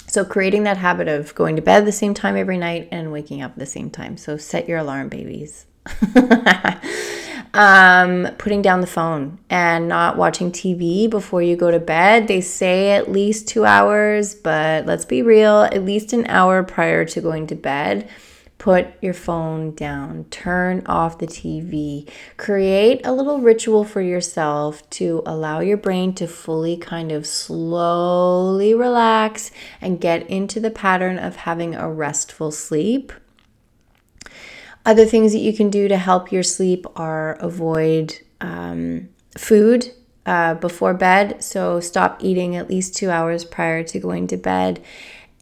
So, 0.10 0.26
creating 0.26 0.64
that 0.64 0.78
habit 0.78 1.08
of 1.08 1.34
going 1.36 1.56
to 1.56 1.62
bed 1.62 1.86
the 1.86 1.92
same 1.92 2.14
time 2.14 2.36
every 2.36 2.58
night 2.58 2.88
and 2.92 3.12
waking 3.12 3.42
up 3.42 3.56
the 3.56 3.66
same 3.66 3.90
time. 3.90 4.18
So, 4.18 4.38
set 4.38 4.68
your 4.68 4.80
alarm, 4.80 5.10
babies. 5.10 5.66
um, 7.54 8.28
putting 8.38 8.62
down 8.62 8.82
the 8.82 8.88
phone 8.88 9.40
and 9.50 9.88
not 9.88 10.18
watching 10.18 10.52
TV 10.52 11.10
before 11.10 11.42
you 11.42 11.56
go 11.56 11.72
to 11.72 11.80
bed. 11.80 12.28
They 12.28 12.42
say 12.42 12.92
at 12.92 13.12
least 13.12 13.48
two 13.48 13.66
hours, 13.66 14.36
but 14.36 14.86
let's 14.86 15.06
be 15.06 15.22
real, 15.22 15.64
at 15.64 15.84
least 15.84 16.14
an 16.14 16.28
hour 16.28 16.64
prior 16.64 17.06
to 17.06 17.22
going 17.22 17.48
to 17.48 17.56
bed 17.56 18.10
Put 18.60 19.02
your 19.02 19.14
phone 19.14 19.74
down, 19.74 20.26
turn 20.26 20.84
off 20.86 21.18
the 21.18 21.28
TV, 21.28 22.10
create 22.36 23.00
a 23.06 23.14
little 23.14 23.40
ritual 23.40 23.86
for 23.86 24.02
yourself 24.02 24.88
to 24.92 25.24
allow 25.26 25.62
your 25.62 25.78
brain 25.78 26.14
to 26.16 26.28
fully 26.28 26.76
kind 26.76 27.10
of 27.14 27.26
slowly 27.26 28.74
relax 28.74 29.52
and 29.80 30.02
get 30.02 30.30
into 30.30 30.60
the 30.60 30.70
pattern 30.70 31.18
of 31.18 31.38
having 31.38 31.74
a 31.74 31.90
restful 31.90 32.52
sleep. 32.52 33.14
Other 34.86 35.06
things 35.06 35.32
that 35.32 35.40
you 35.40 35.54
can 35.54 35.70
do 35.70 35.88
to 35.88 35.98
help 35.98 36.30
your 36.30 36.44
sleep 36.44 36.86
are 36.98 37.36
avoid 37.36 38.20
um, 38.42 39.08
food 39.38 39.94
uh, 40.26 40.56
before 40.56 40.94
bed. 40.94 41.42
So 41.42 41.80
stop 41.80 42.22
eating 42.22 42.58
at 42.58 42.70
least 42.70 42.94
two 42.94 43.10
hours 43.10 43.46
prior 43.46 43.84
to 43.84 44.00
going 44.00 44.28
to 44.28 44.38
bed 44.38 44.84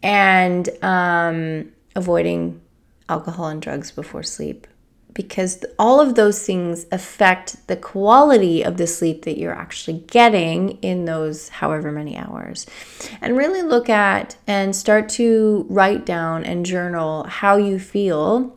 and 0.04 0.68
um, 0.84 1.72
avoiding 1.96 2.60
alcohol 3.08 3.46
and 3.46 3.62
drugs 3.62 3.90
before 3.90 4.22
sleep 4.22 4.66
because 5.14 5.64
all 5.80 6.00
of 6.00 6.14
those 6.14 6.46
things 6.46 6.86
affect 6.92 7.66
the 7.66 7.76
quality 7.76 8.62
of 8.62 8.76
the 8.76 8.86
sleep 8.86 9.24
that 9.24 9.36
you're 9.36 9.52
actually 9.52 9.98
getting 10.06 10.70
in 10.80 11.06
those 11.06 11.48
however 11.48 11.90
many 11.90 12.16
hours. 12.16 12.66
And 13.20 13.36
really 13.36 13.62
look 13.62 13.88
at 13.88 14.36
and 14.46 14.76
start 14.76 15.08
to 15.10 15.66
write 15.68 16.06
down 16.06 16.44
and 16.44 16.64
journal 16.64 17.24
how 17.24 17.56
you 17.56 17.80
feel 17.80 18.56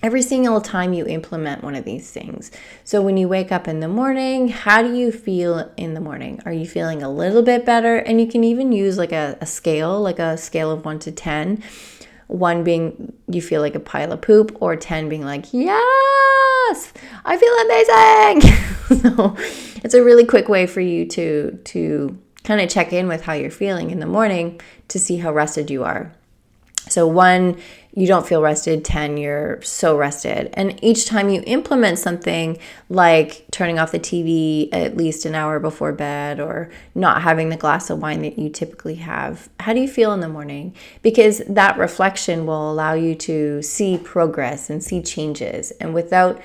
every 0.00 0.22
single 0.22 0.60
time 0.60 0.92
you 0.92 1.06
implement 1.06 1.64
one 1.64 1.74
of 1.74 1.84
these 1.84 2.10
things. 2.10 2.50
So 2.84 3.02
when 3.02 3.16
you 3.16 3.26
wake 3.26 3.50
up 3.50 3.66
in 3.66 3.80
the 3.80 3.88
morning, 3.88 4.48
how 4.48 4.82
do 4.82 4.94
you 4.94 5.10
feel 5.10 5.72
in 5.76 5.94
the 5.94 6.00
morning? 6.00 6.40
Are 6.46 6.52
you 6.52 6.66
feeling 6.66 7.02
a 7.02 7.10
little 7.10 7.42
bit 7.42 7.66
better? 7.66 7.96
And 7.96 8.20
you 8.20 8.28
can 8.28 8.44
even 8.44 8.70
use 8.70 8.96
like 8.96 9.12
a, 9.12 9.36
a 9.40 9.46
scale, 9.46 10.00
like 10.00 10.18
a 10.18 10.38
scale 10.38 10.70
of 10.70 10.84
one 10.84 11.00
to 11.00 11.10
10 11.10 11.62
one 12.30 12.64
being 12.64 13.12
you 13.28 13.42
feel 13.42 13.60
like 13.60 13.74
a 13.74 13.80
pile 13.80 14.12
of 14.12 14.20
poop, 14.20 14.56
or 14.60 14.76
10 14.76 15.08
being 15.08 15.24
like, 15.24 15.52
yes, 15.52 16.92
I 17.24 17.36
feel 17.36 19.00
amazing. 19.00 19.02
so 19.14 19.36
it's 19.82 19.94
a 19.94 20.02
really 20.02 20.24
quick 20.24 20.48
way 20.48 20.66
for 20.66 20.80
you 20.80 21.06
to, 21.06 21.58
to 21.64 22.18
kind 22.44 22.60
of 22.60 22.68
check 22.68 22.92
in 22.92 23.08
with 23.08 23.22
how 23.22 23.32
you're 23.32 23.50
feeling 23.50 23.90
in 23.90 24.00
the 24.00 24.06
morning 24.06 24.60
to 24.88 24.98
see 24.98 25.18
how 25.18 25.32
rested 25.32 25.70
you 25.70 25.84
are. 25.84 26.12
So, 26.88 27.06
one 27.06 27.60
you 27.92 28.06
don't 28.06 28.26
feel 28.26 28.40
rested 28.42 28.84
10 28.84 29.16
you're 29.16 29.60
so 29.62 29.96
rested. 29.96 30.50
And 30.54 30.78
each 30.82 31.06
time 31.06 31.28
you 31.28 31.42
implement 31.46 31.98
something 31.98 32.58
like 32.88 33.44
turning 33.50 33.78
off 33.78 33.92
the 33.92 33.98
tv 33.98 34.68
at 34.72 34.96
least 34.96 35.26
an 35.26 35.34
hour 35.34 35.58
before 35.58 35.92
bed 35.92 36.40
or 36.40 36.70
not 36.94 37.22
having 37.22 37.48
the 37.48 37.56
glass 37.56 37.90
of 37.90 38.00
wine 38.00 38.22
that 38.22 38.38
you 38.38 38.48
typically 38.48 38.96
have 38.96 39.48
how 39.60 39.72
do 39.72 39.80
you 39.80 39.88
feel 39.88 40.12
in 40.12 40.20
the 40.20 40.28
morning? 40.28 40.74
Because 41.02 41.38
that 41.48 41.78
reflection 41.78 42.46
will 42.46 42.70
allow 42.70 42.94
you 42.94 43.14
to 43.16 43.62
see 43.62 43.98
progress 43.98 44.70
and 44.70 44.82
see 44.82 45.02
changes. 45.02 45.70
And 45.72 45.94
without 45.94 46.40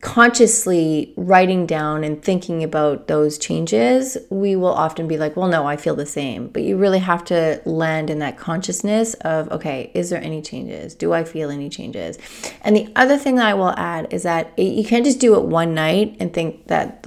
consciously 0.00 1.12
writing 1.16 1.66
down 1.66 2.04
and 2.04 2.22
thinking 2.22 2.62
about 2.62 3.08
those 3.08 3.36
changes, 3.36 4.16
we 4.30 4.54
will 4.54 4.72
often 4.72 5.08
be 5.08 5.16
like, 5.16 5.36
well, 5.36 5.48
no, 5.48 5.66
I 5.66 5.76
feel 5.76 5.96
the 5.96 6.06
same. 6.06 6.48
But 6.48 6.62
you 6.62 6.76
really 6.76 7.00
have 7.00 7.24
to 7.26 7.60
land 7.64 8.08
in 8.08 8.20
that 8.20 8.38
consciousness 8.38 9.14
of, 9.14 9.50
okay, 9.50 9.90
is 9.94 10.10
there 10.10 10.22
any 10.22 10.40
changes? 10.40 10.94
Do 10.94 11.12
I 11.12 11.24
feel 11.24 11.50
any 11.50 11.68
changes? 11.68 12.16
And 12.62 12.76
the 12.76 12.92
other 12.94 13.18
thing 13.18 13.36
that 13.36 13.46
I 13.46 13.54
will 13.54 13.74
add 13.76 14.12
is 14.12 14.22
that 14.22 14.56
you 14.56 14.84
can't 14.84 15.04
just 15.04 15.18
do 15.18 15.34
it 15.34 15.42
one 15.42 15.74
night 15.74 16.16
and 16.20 16.32
think 16.32 16.68
that 16.68 17.04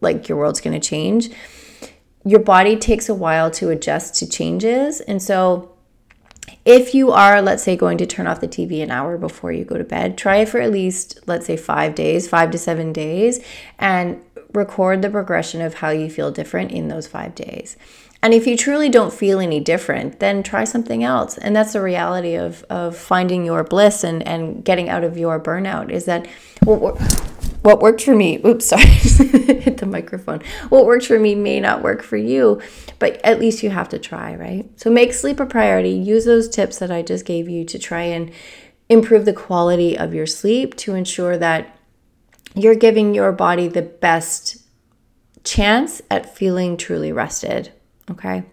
like 0.00 0.28
your 0.28 0.36
world's 0.36 0.60
going 0.60 0.78
to 0.78 0.86
change. 0.86 1.30
Your 2.24 2.40
body 2.40 2.76
takes 2.76 3.08
a 3.08 3.14
while 3.14 3.50
to 3.52 3.70
adjust 3.70 4.14
to 4.16 4.28
changes. 4.28 5.00
And 5.00 5.22
so, 5.22 5.69
if 6.64 6.94
you 6.94 7.10
are, 7.10 7.40
let's 7.40 7.62
say, 7.62 7.76
going 7.76 7.98
to 7.98 8.06
turn 8.06 8.26
off 8.26 8.40
the 8.40 8.48
TV 8.48 8.82
an 8.82 8.90
hour 8.90 9.16
before 9.16 9.52
you 9.52 9.64
go 9.64 9.78
to 9.78 9.84
bed, 9.84 10.18
try 10.18 10.36
it 10.36 10.48
for 10.48 10.60
at 10.60 10.70
least, 10.70 11.18
let's 11.26 11.46
say, 11.46 11.56
five 11.56 11.94
days, 11.94 12.28
five 12.28 12.50
to 12.50 12.58
seven 12.58 12.92
days, 12.92 13.44
and 13.78 14.22
record 14.52 15.00
the 15.00 15.10
progression 15.10 15.60
of 15.60 15.74
how 15.74 15.90
you 15.90 16.10
feel 16.10 16.30
different 16.30 16.72
in 16.72 16.88
those 16.88 17.06
five 17.06 17.34
days. 17.34 17.76
And 18.22 18.34
if 18.34 18.46
you 18.46 18.56
truly 18.56 18.90
don't 18.90 19.14
feel 19.14 19.40
any 19.40 19.60
different, 19.60 20.20
then 20.20 20.42
try 20.42 20.64
something 20.64 21.02
else. 21.02 21.38
And 21.38 21.56
that's 21.56 21.72
the 21.72 21.80
reality 21.80 22.34
of, 22.34 22.64
of 22.64 22.96
finding 22.96 23.46
your 23.46 23.64
bliss 23.64 24.04
and, 24.04 24.22
and 24.26 24.62
getting 24.62 24.90
out 24.90 25.04
of 25.04 25.16
your 25.16 25.40
burnout 25.40 25.90
is 25.90 26.04
that 26.04 26.26
well, 26.66 26.98
what 27.62 27.80
worked 27.80 28.02
for 28.02 28.14
me, 28.14 28.40
oops, 28.44 28.66
sorry, 28.68 28.84
hit 28.84 29.78
the 29.78 29.86
microphone. 29.86 30.42
What 30.68 30.86
worked 30.86 31.06
for 31.06 31.18
me 31.18 31.34
may 31.34 31.60
not 31.60 31.82
work 31.82 32.02
for 32.02 32.16
you, 32.16 32.60
but 32.98 33.20
at 33.24 33.38
least 33.38 33.62
you 33.62 33.70
have 33.70 33.88
to 33.90 33.98
try, 33.98 34.34
right? 34.34 34.68
So 34.80 34.90
make 34.90 35.12
sleep 35.12 35.40
a 35.40 35.46
priority. 35.46 35.90
Use 35.90 36.24
those 36.24 36.48
tips 36.48 36.78
that 36.78 36.90
I 36.90 37.02
just 37.02 37.24
gave 37.24 37.48
you 37.48 37.64
to 37.66 37.78
try 37.78 38.02
and 38.02 38.30
improve 38.88 39.24
the 39.24 39.32
quality 39.32 39.96
of 39.96 40.14
your 40.14 40.26
sleep 40.26 40.76
to 40.76 40.94
ensure 40.94 41.36
that 41.38 41.76
you're 42.54 42.74
giving 42.74 43.14
your 43.14 43.30
body 43.32 43.68
the 43.68 43.82
best 43.82 44.56
chance 45.44 46.02
at 46.10 46.34
feeling 46.36 46.76
truly 46.76 47.12
rested, 47.12 47.72
okay? 48.10 48.44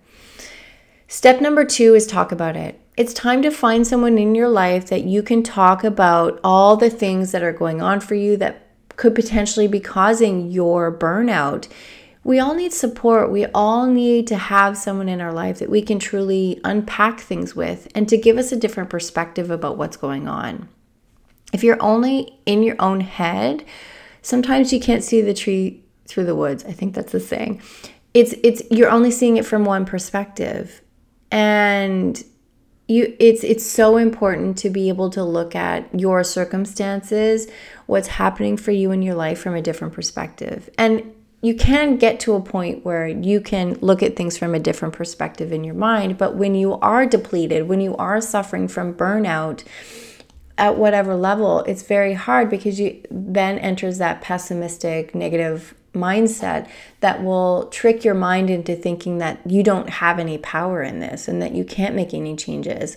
Step 1.07 1.41
number 1.41 1.65
two 1.65 1.95
is 1.95 2.05
talk 2.05 2.31
about 2.31 2.55
it. 2.55 2.79
It's 2.95 3.13
time 3.13 3.41
to 3.43 3.51
find 3.51 3.85
someone 3.85 4.17
in 4.17 4.35
your 4.35 4.49
life 4.49 4.87
that 4.87 5.03
you 5.03 5.23
can 5.23 5.43
talk 5.43 5.83
about 5.83 6.39
all 6.43 6.75
the 6.77 6.89
things 6.89 7.31
that 7.31 7.43
are 7.43 7.53
going 7.53 7.81
on 7.81 7.99
for 7.99 8.15
you 8.15 8.37
that 8.37 8.66
could 8.97 9.15
potentially 9.15 9.67
be 9.67 9.79
causing 9.79 10.51
your 10.51 10.95
burnout. 10.95 11.67
We 12.23 12.39
all 12.39 12.53
need 12.53 12.73
support. 12.73 13.31
We 13.31 13.45
all 13.45 13.87
need 13.87 14.27
to 14.27 14.35
have 14.35 14.77
someone 14.77 15.07
in 15.07 15.21
our 15.21 15.31
life 15.31 15.59
that 15.59 15.69
we 15.69 15.81
can 15.81 15.97
truly 15.97 16.59
unpack 16.65 17.21
things 17.21 17.55
with 17.55 17.87
and 17.95 18.09
to 18.09 18.17
give 18.17 18.37
us 18.37 18.51
a 18.51 18.57
different 18.57 18.89
perspective 18.89 19.49
about 19.49 19.77
what's 19.77 19.95
going 19.95 20.27
on. 20.27 20.67
If 21.53 21.63
you're 21.63 21.81
only 21.81 22.37
in 22.45 22.63
your 22.63 22.75
own 22.79 22.99
head, 22.99 23.63
sometimes 24.21 24.73
you 24.73 24.79
can't 24.81 25.03
see 25.03 25.21
the 25.21 25.33
tree 25.33 25.83
through 26.05 26.25
the 26.25 26.35
woods. 26.35 26.65
I 26.65 26.73
think 26.73 26.93
that's 26.93 27.13
the 27.13 27.21
saying. 27.21 27.61
It's 28.13 28.33
it's 28.43 28.61
you're 28.71 28.89
only 28.89 29.11
seeing 29.11 29.37
it 29.37 29.45
from 29.45 29.63
one 29.63 29.85
perspective. 29.85 30.81
And 31.31 32.21
you 32.87 33.15
it's 33.19 33.43
it's 33.43 33.65
so 33.65 33.97
important 33.97 34.57
to 34.59 34.69
be 34.69 34.89
able 34.89 35.09
to 35.09 35.23
look 35.23 35.55
at 35.55 35.87
your 35.97 36.23
circumstances 36.23 37.47
what's 37.85 38.07
happening 38.07 38.55
for 38.57 38.71
you 38.71 38.91
in 38.91 39.01
your 39.01 39.15
life 39.15 39.39
from 39.39 39.55
a 39.55 39.61
different 39.61 39.93
perspective. 39.93 40.69
And 40.77 41.13
you 41.41 41.53
can 41.53 41.97
get 41.97 42.19
to 42.21 42.33
a 42.33 42.41
point 42.41 42.83
where 42.83 43.07
you 43.07 43.39
can 43.39 43.75
look 43.75 44.01
at 44.01 44.15
things 44.15 44.37
from 44.37 44.55
a 44.55 44.59
different 44.59 44.93
perspective 44.93 45.51
in 45.51 45.63
your 45.63 45.75
mind 45.75 46.17
but 46.17 46.35
when 46.35 46.55
you 46.55 46.73
are 46.79 47.05
depleted 47.05 47.67
when 47.67 47.79
you 47.79 47.95
are 47.97 48.19
suffering 48.19 48.67
from 48.67 48.93
burnout 48.93 49.63
at 50.57 50.77
whatever 50.77 51.15
level 51.15 51.59
it's 51.61 51.83
very 51.83 52.15
hard 52.15 52.49
because 52.49 52.79
you 52.79 53.01
then 53.11 53.59
enters 53.59 53.99
that 53.99 54.21
pessimistic 54.21 55.13
negative 55.13 55.75
mindset 55.97 56.69
that 56.99 57.23
will 57.23 57.67
trick 57.67 58.05
your 58.05 58.13
mind 58.13 58.49
into 58.49 58.75
thinking 58.75 59.17
that 59.17 59.39
you 59.45 59.63
don't 59.63 59.89
have 59.89 60.19
any 60.19 60.37
power 60.37 60.81
in 60.81 60.99
this 60.99 61.27
and 61.27 61.41
that 61.41 61.53
you 61.53 61.63
can't 61.63 61.95
make 61.95 62.13
any 62.13 62.35
changes. 62.35 62.95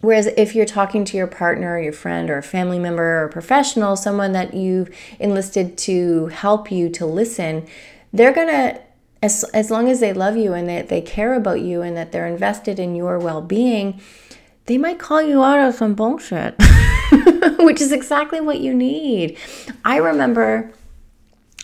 Whereas 0.00 0.28
if 0.28 0.54
you're 0.54 0.66
talking 0.66 1.04
to 1.06 1.16
your 1.16 1.26
partner, 1.26 1.74
or 1.74 1.80
your 1.80 1.92
friend, 1.92 2.30
or 2.30 2.38
a 2.38 2.42
family 2.42 2.78
member, 2.78 3.20
or 3.20 3.24
a 3.24 3.30
professional, 3.30 3.96
someone 3.96 4.32
that 4.32 4.54
you've 4.54 4.90
enlisted 5.18 5.76
to 5.78 6.28
help 6.28 6.72
you 6.72 6.88
to 6.90 7.04
listen, 7.04 7.66
they're 8.12 8.32
gonna, 8.32 8.80
as, 9.22 9.44
as 9.52 9.70
long 9.70 9.88
as 9.88 10.00
they 10.00 10.14
love 10.14 10.36
you 10.36 10.54
and 10.54 10.68
that 10.68 10.88
they 10.88 11.02
care 11.02 11.34
about 11.34 11.60
you 11.60 11.82
and 11.82 11.96
that 11.96 12.12
they're 12.12 12.26
invested 12.26 12.78
in 12.78 12.94
your 12.94 13.18
well 13.18 13.42
being, 13.42 14.00
they 14.66 14.78
might 14.78 14.98
call 14.98 15.20
you 15.20 15.42
out 15.42 15.58
of 15.58 15.74
some 15.74 15.94
bullshit, 15.94 16.54
which 17.58 17.80
is 17.82 17.92
exactly 17.92 18.40
what 18.40 18.60
you 18.60 18.72
need. 18.72 19.36
I 19.84 19.96
remember 19.96 20.72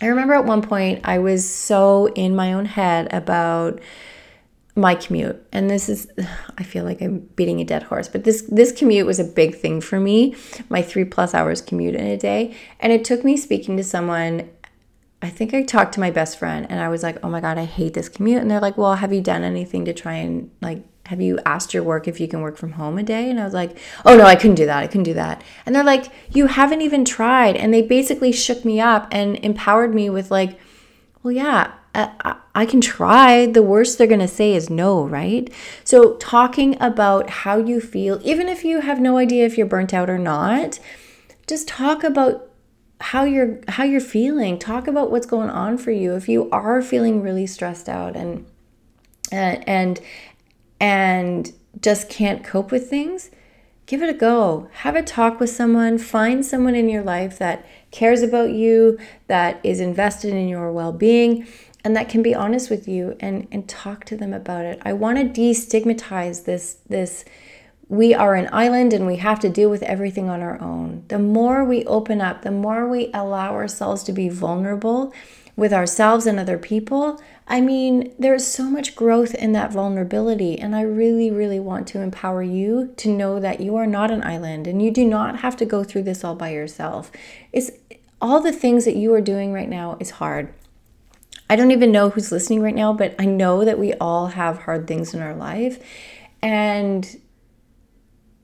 I 0.00 0.06
remember 0.06 0.34
at 0.34 0.44
one 0.44 0.62
point 0.62 1.00
I 1.04 1.18
was 1.18 1.48
so 1.48 2.06
in 2.08 2.36
my 2.36 2.52
own 2.52 2.66
head 2.66 3.12
about 3.12 3.80
my 4.76 4.94
commute. 4.94 5.42
And 5.52 5.70
this 5.70 5.88
is 5.88 6.06
i 6.58 6.62
feel 6.62 6.84
like 6.84 7.00
i'm 7.00 7.18
beating 7.34 7.60
a 7.60 7.64
dead 7.64 7.84
horse 7.84 8.08
but 8.08 8.24
this 8.24 8.42
this 8.42 8.72
commute 8.72 9.06
was 9.06 9.18
a 9.18 9.24
big 9.24 9.56
thing 9.56 9.80
for 9.80 9.98
me 9.98 10.36
my 10.68 10.82
three 10.82 11.04
plus 11.04 11.34
hours 11.34 11.60
commute 11.60 11.94
in 11.94 12.06
a 12.06 12.16
day. 12.16 12.54
And 12.78 12.92
it 12.92 13.04
took 13.04 13.24
me 13.24 13.36
speaking 13.36 13.76
to 13.78 13.84
someone 13.84 14.50
i 15.22 15.30
think 15.30 15.54
i 15.54 15.62
talked 15.62 15.94
to 15.94 16.00
my 16.00 16.10
best 16.10 16.38
friend 16.38 16.66
and 16.68 16.78
i 16.78 16.88
was 16.88 17.02
like 17.02 17.18
oh 17.22 17.30
my 17.30 17.40
god 17.40 17.58
i 17.58 17.64
hate 17.64 17.94
this 17.94 18.10
commute. 18.10 18.42
And 18.42 18.50
they're 18.50 18.60
like 18.60 18.76
well 18.76 18.96
have 18.96 19.12
you 19.12 19.22
done 19.22 19.42
anything 19.42 19.86
to 19.86 19.94
try 19.94 20.14
and 20.14 20.50
like 20.60 20.84
have 21.06 21.20
you 21.20 21.38
asked 21.46 21.74
your 21.74 21.82
work 21.82 22.08
if 22.08 22.20
you 22.20 22.28
can 22.28 22.40
work 22.40 22.56
from 22.56 22.72
home 22.72 22.98
a 22.98 23.02
day? 23.02 23.30
And 23.30 23.40
I 23.40 23.44
was 23.44 23.54
like, 23.54 23.76
oh 24.04 24.16
no, 24.16 24.24
I 24.24 24.36
couldn't 24.36 24.56
do 24.56 24.66
that. 24.66 24.82
I 24.82 24.86
couldn't 24.86 25.04
do 25.04 25.14
that. 25.14 25.42
And 25.64 25.74
they're 25.74 25.84
like, 25.84 26.06
you 26.34 26.46
haven't 26.46 26.82
even 26.82 27.04
tried. 27.04 27.56
And 27.56 27.72
they 27.72 27.82
basically 27.82 28.32
shook 28.32 28.64
me 28.64 28.80
up 28.80 29.08
and 29.10 29.36
empowered 29.36 29.94
me 29.94 30.10
with, 30.10 30.30
like, 30.30 30.58
well, 31.22 31.32
yeah, 31.32 31.72
I, 31.94 32.36
I 32.54 32.66
can 32.66 32.80
try. 32.80 33.46
The 33.46 33.62
worst 33.62 33.98
they're 33.98 34.06
going 34.06 34.20
to 34.20 34.28
say 34.28 34.54
is 34.54 34.68
no, 34.68 35.06
right? 35.06 35.52
So, 35.84 36.14
talking 36.16 36.76
about 36.80 37.30
how 37.30 37.56
you 37.58 37.80
feel, 37.80 38.20
even 38.22 38.48
if 38.48 38.64
you 38.64 38.80
have 38.80 39.00
no 39.00 39.16
idea 39.16 39.46
if 39.46 39.56
you're 39.56 39.66
burnt 39.66 39.94
out 39.94 40.10
or 40.10 40.18
not, 40.18 40.78
just 41.46 41.68
talk 41.68 42.04
about 42.04 42.50
how 43.00 43.24
you're 43.24 43.60
how 43.68 43.84
you're 43.84 44.00
feeling 44.00 44.58
talk 44.58 44.88
about 44.88 45.10
what's 45.10 45.26
going 45.26 45.50
on 45.50 45.76
for 45.76 45.90
you 45.90 46.14
if 46.14 46.30
you 46.30 46.48
are 46.50 46.80
feeling 46.80 47.20
really 47.20 47.46
stressed 47.46 47.90
out 47.90 48.16
and 48.16 48.46
and 49.30 50.00
and 50.80 51.52
just 51.80 52.08
can't 52.08 52.44
cope 52.44 52.70
with 52.70 52.88
things, 52.88 53.30
give 53.86 54.02
it 54.02 54.10
a 54.10 54.14
go. 54.14 54.68
Have 54.72 54.96
a 54.96 55.02
talk 55.02 55.40
with 55.40 55.50
someone. 55.50 55.98
Find 55.98 56.44
someone 56.44 56.74
in 56.74 56.88
your 56.88 57.02
life 57.02 57.38
that 57.38 57.64
cares 57.90 58.22
about 58.22 58.50
you, 58.50 58.98
that 59.28 59.60
is 59.62 59.80
invested 59.80 60.34
in 60.34 60.48
your 60.48 60.72
well 60.72 60.92
being, 60.92 61.46
and 61.84 61.94
that 61.96 62.08
can 62.08 62.22
be 62.22 62.34
honest 62.34 62.68
with 62.68 62.88
you 62.88 63.16
and, 63.20 63.46
and 63.52 63.68
talk 63.68 64.04
to 64.06 64.16
them 64.16 64.34
about 64.34 64.64
it. 64.64 64.80
I 64.84 64.92
want 64.92 65.18
to 65.18 65.40
destigmatize 65.40 66.44
this, 66.44 66.78
this. 66.88 67.24
We 67.88 68.12
are 68.12 68.34
an 68.34 68.48
island 68.52 68.92
and 68.92 69.06
we 69.06 69.16
have 69.16 69.38
to 69.40 69.48
deal 69.48 69.70
with 69.70 69.84
everything 69.84 70.28
on 70.28 70.42
our 70.42 70.60
own. 70.60 71.04
The 71.06 71.20
more 71.20 71.64
we 71.64 71.84
open 71.84 72.20
up, 72.20 72.42
the 72.42 72.50
more 72.50 72.88
we 72.88 73.12
allow 73.14 73.52
ourselves 73.52 74.02
to 74.04 74.12
be 74.12 74.28
vulnerable 74.28 75.14
with 75.54 75.72
ourselves 75.72 76.26
and 76.26 76.40
other 76.40 76.58
people, 76.58 77.20
I 77.48 77.60
mean, 77.60 78.12
there's 78.18 78.44
so 78.44 78.64
much 78.64 78.96
growth 78.96 79.34
in 79.34 79.52
that 79.52 79.72
vulnerability. 79.72 80.58
And 80.58 80.74
I 80.74 80.80
really, 80.82 81.30
really 81.30 81.60
want 81.60 81.86
to 81.88 82.00
empower 82.00 82.42
you 82.42 82.92
to 82.96 83.08
know 83.08 83.38
that 83.38 83.60
you 83.60 83.76
are 83.76 83.86
not 83.86 84.10
an 84.10 84.24
island 84.24 84.66
and 84.66 84.82
you 84.82 84.90
do 84.90 85.04
not 85.04 85.40
have 85.40 85.56
to 85.58 85.64
go 85.64 85.84
through 85.84 86.02
this 86.02 86.24
all 86.24 86.34
by 86.34 86.50
yourself. 86.50 87.12
It's 87.52 87.70
all 88.20 88.40
the 88.40 88.52
things 88.52 88.84
that 88.84 88.96
you 88.96 89.14
are 89.14 89.20
doing 89.20 89.52
right 89.52 89.68
now 89.68 89.96
is 90.00 90.10
hard. 90.12 90.52
I 91.48 91.54
don't 91.54 91.70
even 91.70 91.92
know 91.92 92.10
who's 92.10 92.32
listening 92.32 92.60
right 92.60 92.74
now, 92.74 92.92
but 92.92 93.14
I 93.18 93.26
know 93.26 93.64
that 93.64 93.78
we 93.78 93.94
all 93.94 94.28
have 94.28 94.62
hard 94.62 94.88
things 94.88 95.14
in 95.14 95.22
our 95.22 95.34
life. 95.34 95.80
And 96.42 97.20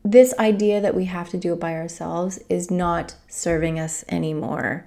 this 0.04 0.32
idea 0.38 0.80
that 0.80 0.94
we 0.94 1.06
have 1.06 1.28
to 1.30 1.36
do 1.38 1.54
it 1.54 1.60
by 1.60 1.74
ourselves 1.74 2.38
is 2.48 2.70
not 2.70 3.16
serving 3.28 3.80
us 3.80 4.04
anymore. 4.08 4.86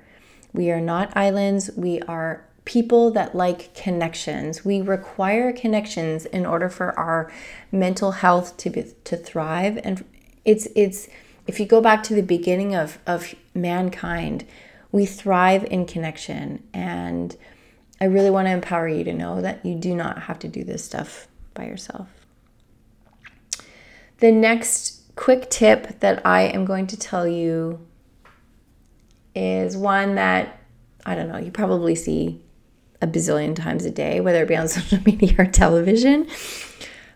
We 0.54 0.71
are 0.71 0.80
not 0.80 1.15
islands. 1.17 1.69
We 1.75 1.99
are 2.04 2.45
people 2.65 3.12
that 3.12 3.36
like 3.36 3.73
connections. 3.75 4.65
We 4.65 4.82
require 4.82 5.54
connections 5.54 6.25
in 6.25 6.45
order 6.45 6.69
for 6.69 6.97
our 6.99 7.32
mental 7.71 8.12
health 8.12 8.58
to 8.58 8.69
be, 8.69 8.93
to 9.06 9.15
thrive. 9.15 9.80
And 9.84 10.04
it's 10.43 10.67
it's 10.75 11.08
if 11.47 11.60
you 11.60 11.65
go 11.65 11.80
back 11.80 12.04
to 12.04 12.15
the 12.15 12.23
beginning 12.23 12.75
of 12.75 12.99
of 13.06 13.34
mankind, 13.54 14.45
we 14.91 15.06
thrive 15.06 15.63
in 15.65 15.86
connection. 15.86 16.63
And 16.73 17.36
I 18.01 18.06
really 18.06 18.32
want 18.32 18.47
to 18.47 18.51
empower 18.51 18.88
you 18.88 19.04
to 19.06 19.13
know 19.13 19.41
that 19.41 19.65
you 19.65 19.75
do 19.75 19.95
not 19.95 20.23
have 20.23 20.39
to 20.39 20.47
do 20.47 20.63
this 20.63 20.84
stuff 20.84 21.28
by 21.54 21.65
yourself. 21.65 22.10
The 24.17 24.32
next 24.32 25.15
quick 25.15 25.49
tip 25.49 25.99
that 25.99 26.25
I 26.25 26.41
am 26.43 26.65
going 26.65 26.88
to 26.88 26.97
tell 26.97 27.28
you 27.28 27.86
is 29.36 29.78
one 29.78 30.15
that 30.15 30.60
I 31.06 31.13
don't 31.13 31.30
know, 31.30 31.38
you 31.38 31.51
probably 31.51 31.93
see 31.93 32.41
a 33.05 33.11
bazillion 33.11 33.55
times 33.55 33.85
a 33.85 33.91
day, 33.91 34.19
whether 34.19 34.43
it 34.43 34.47
be 34.47 34.55
on 34.55 34.67
social 34.77 34.99
media 35.05 35.35
or 35.37 35.45
television, 35.45 36.27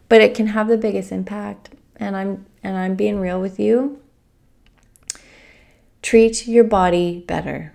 but 0.07 0.21
it 0.21 0.35
can 0.35 0.47
have 0.47 0.67
the 0.67 0.77
biggest 0.77 1.11
impact. 1.11 1.69
And 1.97 2.15
I'm 2.15 2.45
and 2.63 2.77
I'm 2.77 2.95
being 2.95 3.19
real 3.19 3.41
with 3.41 3.59
you. 3.59 4.01
Treat 6.01 6.47
your 6.47 6.63
body 6.63 7.23
better. 7.27 7.73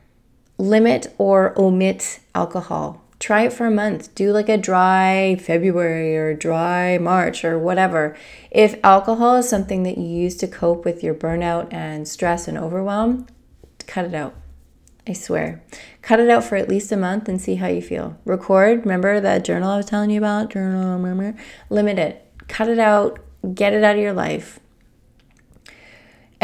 Limit 0.57 1.15
or 1.19 1.59
omit 1.59 2.21
alcohol. 2.35 3.03
Try 3.19 3.45
it 3.45 3.53
for 3.53 3.67
a 3.67 3.71
month. 3.71 4.15
Do 4.15 4.33
like 4.33 4.49
a 4.49 4.59
dry 4.59 5.37
February 5.41 6.17
or 6.17 6.35
dry 6.35 6.99
March 6.99 7.45
or 7.45 7.59
whatever. 7.59 8.17
If 8.51 8.79
alcohol 8.83 9.37
is 9.37 9.49
something 9.49 9.83
that 9.83 9.99
you 9.99 10.07
use 10.07 10.37
to 10.37 10.49
cope 10.49 10.85
with 10.85 11.03
your 11.03 11.15
burnout 11.15 11.73
and 11.73 12.07
stress 12.07 12.49
and 12.49 12.59
overwhelm, 12.59 13.27
cut 13.87 14.07
it 14.07 14.15
out. 14.15 14.35
I 15.07 15.13
swear. 15.13 15.63
Cut 16.01 16.21
it 16.21 16.31
out 16.31 16.45
for 16.45 16.57
at 16.57 16.69
least 16.69 16.91
a 16.91 16.97
month 16.97 17.29
and 17.29 17.41
see 17.41 17.57
how 17.57 17.67
you 17.67 17.83
feel. 17.83 18.19
Record, 18.25 18.81
remember 18.81 19.21
that 19.21 19.45
journal 19.45 19.71
I 19.71 19.77
was 19.77 19.87
telling 19.87 20.11
you 20.11 20.19
about? 20.19 20.51
Journal, 20.51 20.99
remember? 20.99 21.39
Limit 21.69 21.99
it. 21.99 22.27
Cut 22.49 22.69
it 22.69 22.79
out. 22.79 23.19
Get 23.55 23.75
it 23.75 23.85
out 23.85 23.97
of 23.97 24.01
your 24.01 24.15
life 24.15 24.61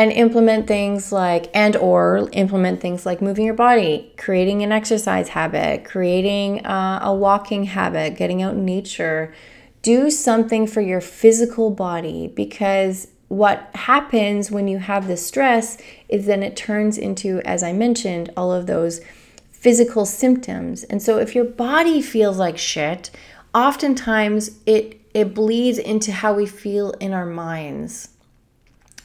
and 0.01 0.13
implement 0.13 0.67
things 0.67 1.13
like 1.13 1.51
and 1.53 1.77
or 1.77 2.29
implement 2.33 2.81
things 2.81 3.05
like 3.05 3.21
moving 3.21 3.45
your 3.45 3.55
body 3.55 4.13
creating 4.17 4.63
an 4.63 4.73
exercise 4.73 5.29
habit 5.29 5.85
creating 5.85 6.65
uh, 6.65 7.01
a 7.03 7.13
walking 7.13 7.65
habit 7.65 8.17
getting 8.17 8.41
out 8.41 8.55
in 8.55 8.65
nature 8.65 9.35
do 9.83 10.11
something 10.11 10.67
for 10.67 10.81
your 10.81 11.03
physical 11.03 11.71
body 11.71 12.29
because 12.29 13.09
what 13.31 13.71
happens 13.75 14.51
when 14.51 14.69
you 14.69 14.79
have 14.79 15.09
the 15.09 15.17
stress 15.17 15.79
is 16.09 16.27
then 16.27 16.43
it 16.43 16.57
turns 16.57 16.99
into 16.99 17.41
as 17.47 17.63
i 17.63 17.73
mentioned 17.73 18.31
all 18.37 18.53
of 18.53 18.67
those 18.67 19.01
physical 19.61 20.07
symptoms. 20.07 20.85
And 20.85 21.03
so 21.03 21.19
if 21.19 21.35
your 21.35 21.45
body 21.45 22.01
feels 22.01 22.39
like 22.39 22.57
shit 22.57 23.11
oftentimes 23.55 24.53
it 24.65 24.97
it 25.13 25.35
bleeds 25.35 25.77
into 25.77 26.13
how 26.13 26.33
we 26.33 26.47
feel 26.47 26.93
in 26.93 27.13
our 27.13 27.27
minds 27.27 28.10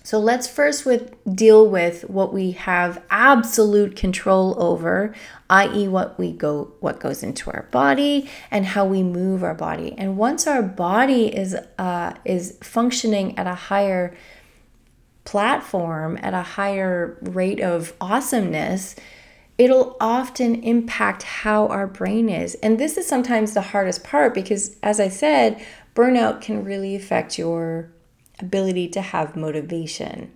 so 0.05 0.19
let's 0.19 0.47
first 0.47 0.85
with 0.85 1.15
deal 1.35 1.67
with 1.67 2.07
what 2.07 2.31
we 2.31 2.51
have 2.51 3.01
absolute 3.09 3.95
control 3.95 4.53
over, 4.61 5.15
i.e. 5.49 5.87
what 5.87 6.19
we 6.19 6.31
go 6.31 6.71
what 6.79 6.99
goes 6.99 7.23
into 7.23 7.49
our 7.49 7.63
body 7.71 8.29
and 8.51 8.67
how 8.67 8.85
we 8.85 9.01
move 9.01 9.43
our 9.43 9.55
body. 9.55 9.95
And 9.97 10.15
once 10.15 10.45
our 10.45 10.61
body 10.61 11.35
is 11.35 11.55
uh, 11.79 12.13
is 12.23 12.55
functioning 12.61 13.35
at 13.39 13.47
a 13.47 13.55
higher 13.55 14.15
platform, 15.23 16.19
at 16.21 16.35
a 16.35 16.43
higher 16.43 17.17
rate 17.21 17.59
of 17.59 17.95
awesomeness, 17.99 18.95
it'll 19.57 19.97
often 19.99 20.61
impact 20.61 21.23
how 21.23 21.65
our 21.69 21.87
brain 21.87 22.29
is. 22.29 22.53
And 22.61 22.79
this 22.79 22.95
is 22.95 23.07
sometimes 23.07 23.55
the 23.55 23.61
hardest 23.61 24.03
part 24.03 24.35
because 24.35 24.75
as 24.83 24.99
I 24.99 25.07
said, 25.07 25.65
burnout 25.95 26.41
can 26.41 26.63
really 26.63 26.95
affect 26.95 27.39
your 27.39 27.89
ability 28.39 28.87
to 28.89 29.01
have 29.01 29.35
motivation. 29.35 30.31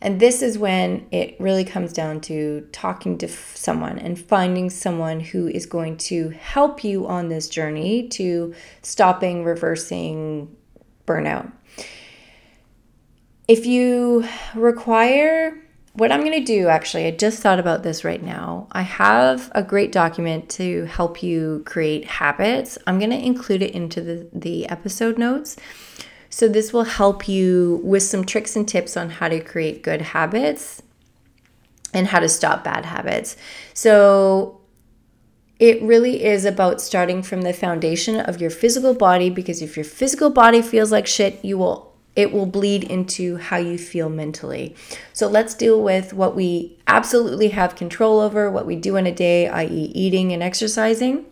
And 0.00 0.20
this 0.20 0.42
is 0.42 0.56
when 0.56 1.06
it 1.10 1.34
really 1.40 1.64
comes 1.64 1.92
down 1.92 2.20
to 2.22 2.68
talking 2.70 3.18
to 3.18 3.28
someone 3.28 3.98
and 3.98 4.18
finding 4.18 4.70
someone 4.70 5.18
who 5.18 5.48
is 5.48 5.66
going 5.66 5.96
to 5.96 6.28
help 6.30 6.84
you 6.84 7.06
on 7.06 7.28
this 7.28 7.48
journey 7.48 8.06
to 8.10 8.54
stopping, 8.82 9.44
reversing 9.44 10.56
burnout. 11.04 11.50
If 13.48 13.66
you 13.66 14.28
require 14.54 15.58
what 15.94 16.12
I'm 16.12 16.20
going 16.20 16.38
to 16.38 16.44
do, 16.44 16.68
actually, 16.68 17.06
I 17.06 17.10
just 17.10 17.42
thought 17.42 17.58
about 17.58 17.82
this 17.82 18.04
right 18.04 18.22
now. 18.22 18.68
I 18.70 18.82
have 18.82 19.50
a 19.52 19.64
great 19.64 19.90
document 19.90 20.48
to 20.50 20.84
help 20.84 21.24
you 21.24 21.64
create 21.66 22.04
habits. 22.04 22.78
I'm 22.86 23.00
going 23.00 23.10
to 23.10 23.18
include 23.18 23.62
it 23.62 23.72
into 23.72 24.00
the, 24.00 24.28
the 24.32 24.68
episode 24.68 25.18
notes. 25.18 25.56
So, 26.30 26.48
this 26.48 26.72
will 26.72 26.84
help 26.84 27.28
you 27.28 27.80
with 27.82 28.02
some 28.02 28.24
tricks 28.24 28.56
and 28.56 28.68
tips 28.68 28.96
on 28.96 29.10
how 29.10 29.28
to 29.28 29.40
create 29.40 29.82
good 29.82 30.02
habits 30.02 30.82
and 31.94 32.08
how 32.08 32.20
to 32.20 32.28
stop 32.28 32.64
bad 32.64 32.84
habits. 32.84 33.36
So, 33.74 34.60
it 35.58 35.82
really 35.82 36.24
is 36.24 36.44
about 36.44 36.80
starting 36.80 37.22
from 37.22 37.42
the 37.42 37.52
foundation 37.52 38.20
of 38.20 38.40
your 38.40 38.50
physical 38.50 38.94
body 38.94 39.28
because 39.30 39.60
if 39.60 39.76
your 39.76 39.84
physical 39.84 40.30
body 40.30 40.62
feels 40.62 40.92
like 40.92 41.06
shit, 41.06 41.44
you 41.44 41.58
will 41.58 41.88
it 42.14 42.32
will 42.32 42.46
bleed 42.46 42.82
into 42.82 43.36
how 43.36 43.58
you 43.58 43.78
feel 43.78 44.08
mentally. 44.08 44.74
So 45.12 45.28
let's 45.28 45.54
deal 45.54 45.80
with 45.80 46.12
what 46.12 46.34
we 46.34 46.76
absolutely 46.88 47.50
have 47.50 47.76
control 47.76 48.18
over, 48.18 48.50
what 48.50 48.66
we 48.66 48.74
do 48.74 48.96
in 48.96 49.06
a 49.06 49.12
day, 49.12 49.46
i.e., 49.46 49.92
eating 49.94 50.32
and 50.32 50.42
exercising 50.42 51.26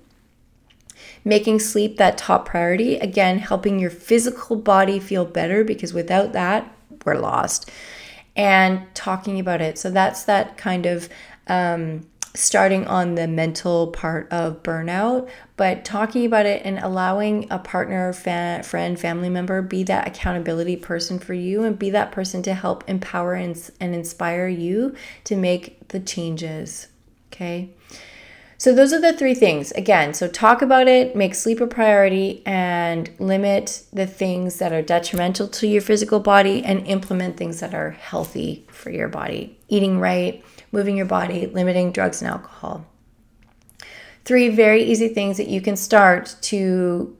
making 1.27 1.59
sleep 1.59 1.97
that 1.97 2.17
top 2.17 2.47
priority. 2.47 2.97
Again, 2.97 3.41
helping 3.41 3.81
your 3.81 3.91
physical 3.91 4.55
body 4.55 5.01
feel 5.01 5.25
better 5.25 5.65
because 5.65 5.93
without 5.93 6.33
that, 6.33 6.73
we're 7.05 7.19
lost. 7.19 7.69
And 8.37 8.83
talking 8.95 9.41
about 9.41 9.61
it. 9.61 9.77
So 9.77 9.91
that's 9.91 10.23
that 10.25 10.57
kind 10.57 10.87
of 10.87 11.09
um, 11.49 12.07
starting 12.33 12.87
on 12.87 13.17
the 13.17 13.27
mental 13.27 13.89
part 13.89 14.31
of 14.31 14.63
burnout, 14.63 15.29
but 15.57 15.85
talking 15.85 16.25
about 16.27 16.47
it 16.47 16.63
and 16.65 16.79
allowing 16.79 17.49
a 17.51 17.59
partner, 17.59 18.13
fa- 18.13 18.63
friend, 18.63 19.01
family 19.01 19.29
member 19.29 19.63
be 19.63 19.83
that 19.83 20.07
accountability 20.07 20.77
person 20.77 21.19
for 21.19 21.35
you 21.35 21.65
and 21.65 21.77
be 21.77 21.91
that 21.91 22.13
person 22.13 22.41
to 22.43 22.55
help 22.55 22.85
empower 22.87 23.35
and, 23.35 23.71
and 23.81 23.97
inspire 23.97 24.47
you 24.47 24.95
to 25.25 25.35
make 25.35 25.89
the 25.89 25.99
changes. 25.99 26.87
Okay. 27.33 27.71
So, 28.59 28.75
those 28.75 28.93
are 28.93 29.01
the 29.01 29.13
three 29.13 29.35
things. 29.35 29.71
Again, 29.73 30.15
so 30.15 30.29
talk 30.29 30.63
about 30.63 30.89
it, 30.89 31.15
make 31.15 31.35
sleep 31.35 31.61
a 31.61 31.67
priority, 31.67 32.43
and 32.47 33.11
limit 33.19 33.83
the 33.93 34.07
things 34.07 34.59
that 34.59 34.73
are 34.73 34.83
detrimental 34.83 35.47
to 35.49 35.67
your 35.67 35.83
physical 35.83 36.21
body 36.21 36.65
and 36.65 36.87
implement 36.87 37.37
things 37.37 37.61
that 37.61 37.75
are 37.75 37.91
healthy 37.91 38.67
for 38.71 38.91
your 38.91 39.09
body. 39.09 39.59
Eating 39.69 40.01
right, 40.01 40.43
moving 40.73 40.97
your 40.97 41.07
body, 41.07 41.47
limiting 41.47 41.93
drugs 41.93 42.23
and 42.23 42.31
alcohol. 42.31 42.87
Three 44.25 44.49
very 44.49 44.83
easy 44.83 45.09
things 45.09 45.37
that 45.37 45.49
you 45.49 45.61
can 45.61 45.77
start 45.77 46.37
to 46.43 47.17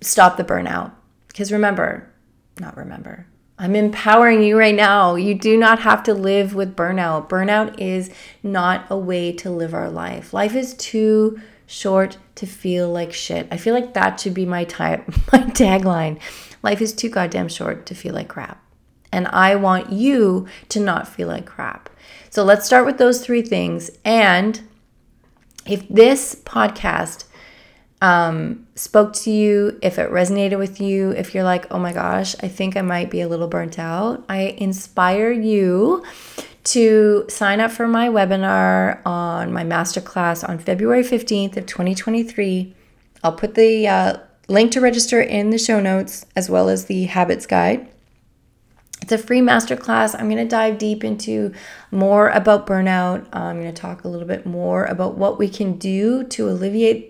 stop 0.00 0.36
the 0.36 0.44
burnout. 0.44 0.92
Because 1.28 1.50
remember, 1.50 2.10
not 2.58 2.76
remember, 2.76 3.26
I'm 3.60 3.76
empowering 3.76 4.42
you 4.42 4.58
right 4.58 4.74
now. 4.74 5.16
You 5.16 5.34
do 5.34 5.54
not 5.54 5.80
have 5.80 6.02
to 6.04 6.14
live 6.14 6.54
with 6.54 6.74
burnout. 6.74 7.28
Burnout 7.28 7.78
is 7.78 8.10
not 8.42 8.86
a 8.88 8.96
way 8.96 9.32
to 9.32 9.50
live 9.50 9.74
our 9.74 9.90
life. 9.90 10.32
Life 10.32 10.54
is 10.54 10.72
too 10.72 11.38
short 11.66 12.16
to 12.36 12.46
feel 12.46 12.90
like 12.90 13.12
shit. 13.12 13.46
I 13.50 13.58
feel 13.58 13.74
like 13.74 13.92
that 13.92 14.18
should 14.18 14.32
be 14.32 14.46
my 14.46 14.64
type 14.64 15.06
my 15.32 15.40
tagline. 15.40 16.18
Life 16.62 16.80
is 16.80 16.94
too 16.94 17.10
goddamn 17.10 17.48
short 17.48 17.84
to 17.86 17.94
feel 17.94 18.14
like 18.14 18.28
crap. 18.28 18.64
And 19.12 19.26
I 19.26 19.56
want 19.56 19.92
you 19.92 20.48
to 20.70 20.80
not 20.80 21.06
feel 21.06 21.28
like 21.28 21.44
crap. 21.44 21.90
So 22.30 22.42
let's 22.42 22.64
start 22.64 22.86
with 22.86 22.96
those 22.96 23.22
three 23.22 23.42
things 23.42 23.90
and 24.06 24.62
if 25.66 25.86
this 25.90 26.34
podcast 26.34 27.24
um, 28.00 28.66
spoke 28.80 29.12
to 29.12 29.30
you, 29.30 29.78
if 29.82 29.98
it 29.98 30.10
resonated 30.10 30.58
with 30.58 30.80
you, 30.80 31.10
if 31.10 31.34
you're 31.34 31.44
like, 31.44 31.70
oh 31.70 31.78
my 31.78 31.92
gosh, 31.92 32.34
I 32.42 32.48
think 32.48 32.78
I 32.78 32.80
might 32.80 33.10
be 33.10 33.20
a 33.20 33.28
little 33.28 33.46
burnt 33.46 33.78
out, 33.78 34.24
I 34.28 34.54
inspire 34.56 35.30
you 35.30 36.02
to 36.64 37.26
sign 37.28 37.60
up 37.60 37.70
for 37.70 37.86
my 37.86 38.08
webinar 38.08 39.04
on 39.04 39.52
my 39.52 39.64
masterclass 39.64 40.48
on 40.48 40.58
February 40.58 41.02
15th 41.02 41.58
of 41.58 41.66
2023. 41.66 42.74
I'll 43.22 43.32
put 43.32 43.54
the 43.54 43.86
uh, 43.86 44.16
link 44.48 44.72
to 44.72 44.80
register 44.80 45.20
in 45.20 45.50
the 45.50 45.58
show 45.58 45.78
notes 45.78 46.24
as 46.34 46.48
well 46.48 46.70
as 46.70 46.86
the 46.86 47.04
habits 47.04 47.46
guide. 47.46 47.86
It's 49.02 49.12
a 49.12 49.18
free 49.18 49.40
masterclass. 49.40 50.14
I'm 50.18 50.30
going 50.30 50.42
to 50.42 50.48
dive 50.48 50.78
deep 50.78 51.04
into 51.04 51.52
more 51.90 52.28
about 52.30 52.66
burnout. 52.66 53.26
I'm 53.34 53.60
going 53.60 53.72
to 53.74 53.80
talk 53.80 54.04
a 54.04 54.08
little 54.08 54.28
bit 54.28 54.46
more 54.46 54.84
about 54.84 55.16
what 55.16 55.38
we 55.38 55.48
can 55.48 55.76
do 55.78 56.24
to 56.24 56.48
alleviate 56.48 57.09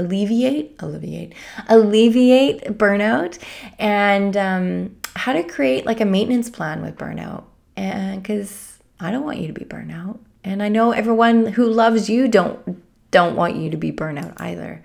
alleviate 0.00 0.74
alleviate 0.80 1.34
alleviate 1.68 2.64
burnout 2.78 3.38
and 3.78 4.36
um, 4.36 4.96
how 5.16 5.32
to 5.32 5.42
create 5.42 5.86
like 5.86 6.00
a 6.00 6.04
maintenance 6.04 6.50
plan 6.50 6.82
with 6.82 6.96
burnout 6.96 7.44
and 7.76 8.22
because 8.22 8.78
i 8.98 9.10
don't 9.10 9.24
want 9.24 9.38
you 9.38 9.46
to 9.46 9.52
be 9.52 9.64
burnout 9.64 10.18
and 10.44 10.62
i 10.62 10.68
know 10.68 10.92
everyone 10.92 11.46
who 11.46 11.66
loves 11.66 12.08
you 12.08 12.28
don't 12.28 12.82
don't 13.10 13.36
want 13.36 13.56
you 13.56 13.70
to 13.70 13.76
be 13.76 13.92
burnout 13.92 14.32
either 14.40 14.82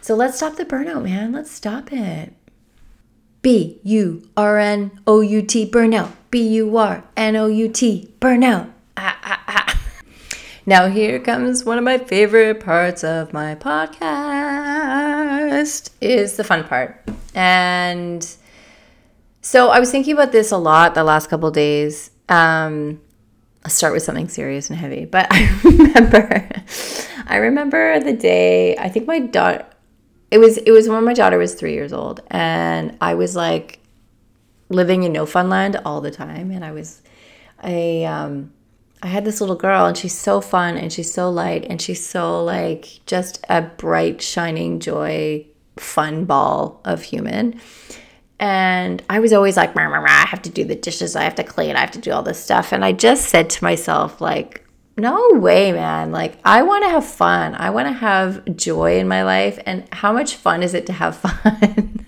so 0.00 0.14
let's 0.14 0.36
stop 0.36 0.56
the 0.56 0.64
burnout 0.64 1.02
man 1.02 1.32
let's 1.32 1.50
stop 1.50 1.92
it 1.92 2.32
B 3.42 3.80
U 3.82 4.22
R 4.36 4.58
N 4.58 5.00
O 5.04 5.20
U 5.20 5.42
T 5.42 5.68
burnout. 5.68 6.12
B 6.30 6.46
U 6.62 6.76
R 6.76 7.04
N 7.16 7.34
O 7.34 7.48
U 7.48 7.68
T 7.68 8.14
burnout. 8.20 8.70
Ah, 8.96 9.18
ah, 9.24 9.42
ah. 9.48 9.61
Now, 10.64 10.86
here 10.88 11.18
comes 11.18 11.64
one 11.64 11.76
of 11.76 11.84
my 11.84 11.98
favorite 11.98 12.60
parts 12.60 13.02
of 13.02 13.32
my 13.32 13.56
podcast 13.56 13.90
is 16.00 16.36
the 16.36 16.44
fun 16.44 16.62
part. 16.64 17.02
And 17.34 18.24
So 19.40 19.70
I 19.70 19.80
was 19.80 19.90
thinking 19.90 20.12
about 20.14 20.30
this 20.32 20.52
a 20.52 20.56
lot 20.56 20.94
the 20.94 21.02
last 21.04 21.28
couple 21.28 21.50
days. 21.50 22.10
Um, 22.28 23.00
I'll 23.64 23.70
start 23.70 23.92
with 23.92 24.04
something 24.04 24.28
serious 24.28 24.70
and 24.70 24.78
heavy, 24.78 25.04
but 25.04 25.26
I 25.32 25.60
remember, 25.64 26.48
I 27.26 27.36
remember 27.36 28.00
the 28.00 28.12
day. 28.12 28.76
I 28.76 28.88
think 28.88 29.06
my 29.06 29.18
daughter. 29.18 29.66
It 30.30 30.38
was 30.38 30.56
it 30.58 30.70
was 30.70 30.88
when 30.88 31.04
my 31.04 31.12
daughter 31.12 31.38
was 31.38 31.54
three 31.54 31.74
years 31.74 31.92
old, 31.92 32.20
and 32.30 32.96
I 33.00 33.14
was 33.14 33.36
like 33.36 33.80
living 34.70 35.02
in 35.02 35.12
no 35.12 35.26
fun 35.26 35.50
land 35.50 35.76
all 35.84 36.00
the 36.00 36.10
time, 36.10 36.50
and 36.50 36.64
I 36.64 36.72
was, 36.72 37.02
I 37.62 38.04
um, 38.04 38.52
I 39.02 39.08
had 39.08 39.24
this 39.24 39.40
little 39.40 39.56
girl, 39.56 39.86
and 39.86 39.96
she's 39.96 40.16
so 40.16 40.40
fun, 40.40 40.76
and 40.76 40.92
she's 40.92 41.12
so 41.12 41.28
light, 41.28 41.66
and 41.68 41.82
she's 41.82 42.06
so 42.06 42.42
like 42.44 43.00
just 43.06 43.44
a 43.48 43.62
bright, 43.62 44.22
shining 44.22 44.80
joy, 44.80 45.46
fun 45.76 46.24
ball 46.24 46.80
of 46.84 47.02
human 47.02 47.60
and 48.42 49.04
I 49.08 49.20
was 49.20 49.32
always 49.32 49.56
like, 49.56 49.72
rah, 49.76 49.84
rah, 49.84 50.00
rah, 50.00 50.10
I 50.10 50.26
have 50.26 50.42
to 50.42 50.50
do 50.50 50.64
the 50.64 50.74
dishes, 50.74 51.14
I 51.14 51.22
have 51.22 51.36
to 51.36 51.44
clean, 51.44 51.76
I 51.76 51.78
have 51.78 51.92
to 51.92 52.00
do 52.00 52.10
all 52.10 52.24
this 52.24 52.42
stuff. 52.42 52.72
And 52.72 52.84
I 52.84 52.90
just 52.90 53.28
said 53.28 53.48
to 53.50 53.62
myself, 53.62 54.20
like, 54.20 54.66
no 54.96 55.30
way, 55.34 55.70
man. 55.70 56.10
Like, 56.10 56.38
I 56.44 56.64
want 56.64 56.82
to 56.82 56.90
have 56.90 57.06
fun. 57.06 57.54
I 57.54 57.70
want 57.70 57.86
to 57.86 57.92
have 57.92 58.56
joy 58.56 58.98
in 58.98 59.06
my 59.06 59.22
life. 59.22 59.60
And 59.64 59.84
how 59.92 60.12
much 60.12 60.34
fun 60.34 60.64
is 60.64 60.74
it 60.74 60.86
to 60.86 60.92
have 60.92 61.16
fun? 61.18 62.04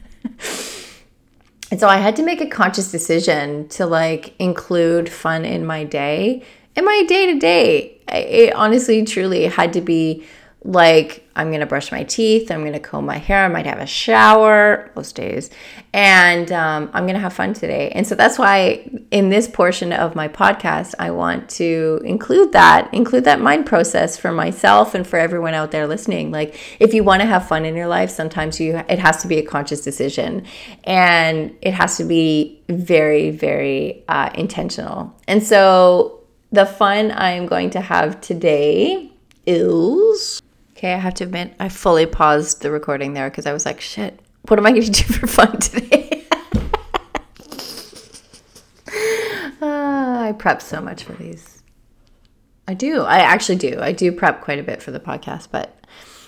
and 1.70 1.78
so 1.78 1.86
I 1.86 1.98
had 1.98 2.16
to 2.16 2.24
make 2.24 2.40
a 2.40 2.48
conscious 2.48 2.90
decision 2.90 3.68
to 3.68 3.86
like 3.86 4.34
include 4.40 5.08
fun 5.08 5.44
in 5.44 5.64
my 5.64 5.84
day. 5.84 6.42
In 6.76 6.84
my 6.84 7.04
day 7.06 7.32
to 7.32 7.38
day, 7.38 8.00
it 8.08 8.54
honestly, 8.54 9.04
truly 9.04 9.44
had 9.46 9.72
to 9.74 9.80
be 9.80 10.24
like 10.66 11.28
I'm 11.36 11.52
gonna 11.52 11.66
brush 11.66 11.92
my 11.92 12.04
teeth, 12.04 12.50
I'm 12.50 12.64
gonna 12.64 12.80
comb 12.80 13.04
my 13.04 13.18
hair, 13.18 13.44
I 13.44 13.48
might 13.48 13.66
have 13.66 13.80
a 13.80 13.86
shower 13.86 14.90
most 14.96 15.14
days, 15.14 15.50
and 15.92 16.50
um, 16.52 16.90
I'm 16.94 17.06
gonna 17.06 17.18
have 17.18 17.34
fun 17.34 17.52
today. 17.52 17.90
And 17.90 18.06
so 18.06 18.14
that's 18.14 18.38
why 18.38 18.88
in 19.10 19.28
this 19.28 19.46
portion 19.46 19.92
of 19.92 20.14
my 20.14 20.26
podcast, 20.26 20.94
I 20.98 21.10
want 21.10 21.50
to 21.50 22.00
include 22.02 22.52
that, 22.52 22.92
include 22.94 23.24
that 23.24 23.40
mind 23.40 23.66
process 23.66 24.16
for 24.16 24.32
myself 24.32 24.94
and 24.94 25.06
for 25.06 25.18
everyone 25.18 25.52
out 25.52 25.70
there 25.70 25.86
listening. 25.86 26.30
Like 26.30 26.58
if 26.80 26.94
you 26.94 27.04
want 27.04 27.20
to 27.20 27.26
have 27.26 27.46
fun 27.46 27.66
in 27.66 27.76
your 27.76 27.88
life, 27.88 28.08
sometimes 28.08 28.58
you 28.58 28.76
it 28.88 28.98
has 28.98 29.20
to 29.20 29.28
be 29.28 29.36
a 29.36 29.44
conscious 29.44 29.82
decision, 29.82 30.46
and 30.84 31.54
it 31.60 31.74
has 31.74 31.98
to 31.98 32.04
be 32.04 32.62
very, 32.70 33.30
very 33.30 34.02
uh, 34.08 34.30
intentional. 34.34 35.14
And 35.28 35.42
so 35.42 36.23
the 36.54 36.64
fun 36.64 37.10
I'm 37.10 37.46
going 37.46 37.70
to 37.70 37.80
have 37.80 38.20
today 38.20 39.10
is 39.44 40.40
Okay, 40.76 40.92
I 40.92 40.98
have 40.98 41.14
to 41.14 41.24
admit, 41.24 41.54
I 41.58 41.68
fully 41.68 42.04
paused 42.04 42.62
the 42.62 42.70
recording 42.70 43.14
there 43.14 43.30
because 43.30 43.46
I 43.46 43.52
was 43.52 43.64
like, 43.64 43.80
shit, 43.80 44.20
what 44.48 44.58
am 44.58 44.66
I 44.66 44.70
going 44.70 44.82
to 44.90 44.90
do 44.90 45.12
for 45.12 45.26
fun 45.26 45.58
today? 45.58 46.24
uh, 49.62 50.18
I 50.28 50.34
prep 50.38 50.60
so 50.62 50.80
much 50.80 51.04
for 51.04 51.12
these. 51.14 51.62
I 52.66 52.74
do. 52.74 53.02
I 53.02 53.18
actually 53.18 53.56
do. 53.56 53.78
I 53.80 53.92
do 53.92 54.10
prep 54.12 54.40
quite 54.42 54.58
a 54.58 54.62
bit 54.62 54.82
for 54.82 54.90
the 54.90 55.00
podcast, 55.00 55.48
but 55.50 55.83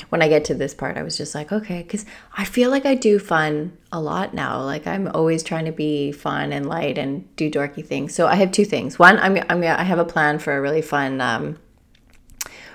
when 0.08 0.22
I 0.22 0.28
get 0.28 0.44
to 0.46 0.54
this 0.54 0.74
part, 0.74 0.96
I 0.96 1.02
was 1.02 1.16
just 1.16 1.34
like, 1.34 1.52
okay, 1.52 1.82
because 1.82 2.04
I 2.36 2.44
feel 2.44 2.70
like 2.70 2.86
I 2.86 2.94
do 2.94 3.18
fun 3.18 3.76
a 3.92 4.00
lot 4.00 4.34
now. 4.34 4.62
Like 4.62 4.86
I'm 4.86 5.08
always 5.08 5.42
trying 5.42 5.64
to 5.64 5.72
be 5.72 6.12
fun 6.12 6.52
and 6.52 6.66
light 6.66 6.98
and 6.98 7.34
do 7.36 7.50
dorky 7.50 7.84
things. 7.84 8.14
So 8.14 8.26
I 8.26 8.34
have 8.36 8.52
two 8.52 8.64
things. 8.64 8.98
One, 8.98 9.18
I'm, 9.18 9.42
I'm 9.48 9.62
I 9.62 9.82
have 9.82 9.98
a 9.98 10.04
plan 10.04 10.38
for 10.38 10.56
a 10.56 10.60
really 10.60 10.82
fun 10.82 11.20
um, 11.20 11.58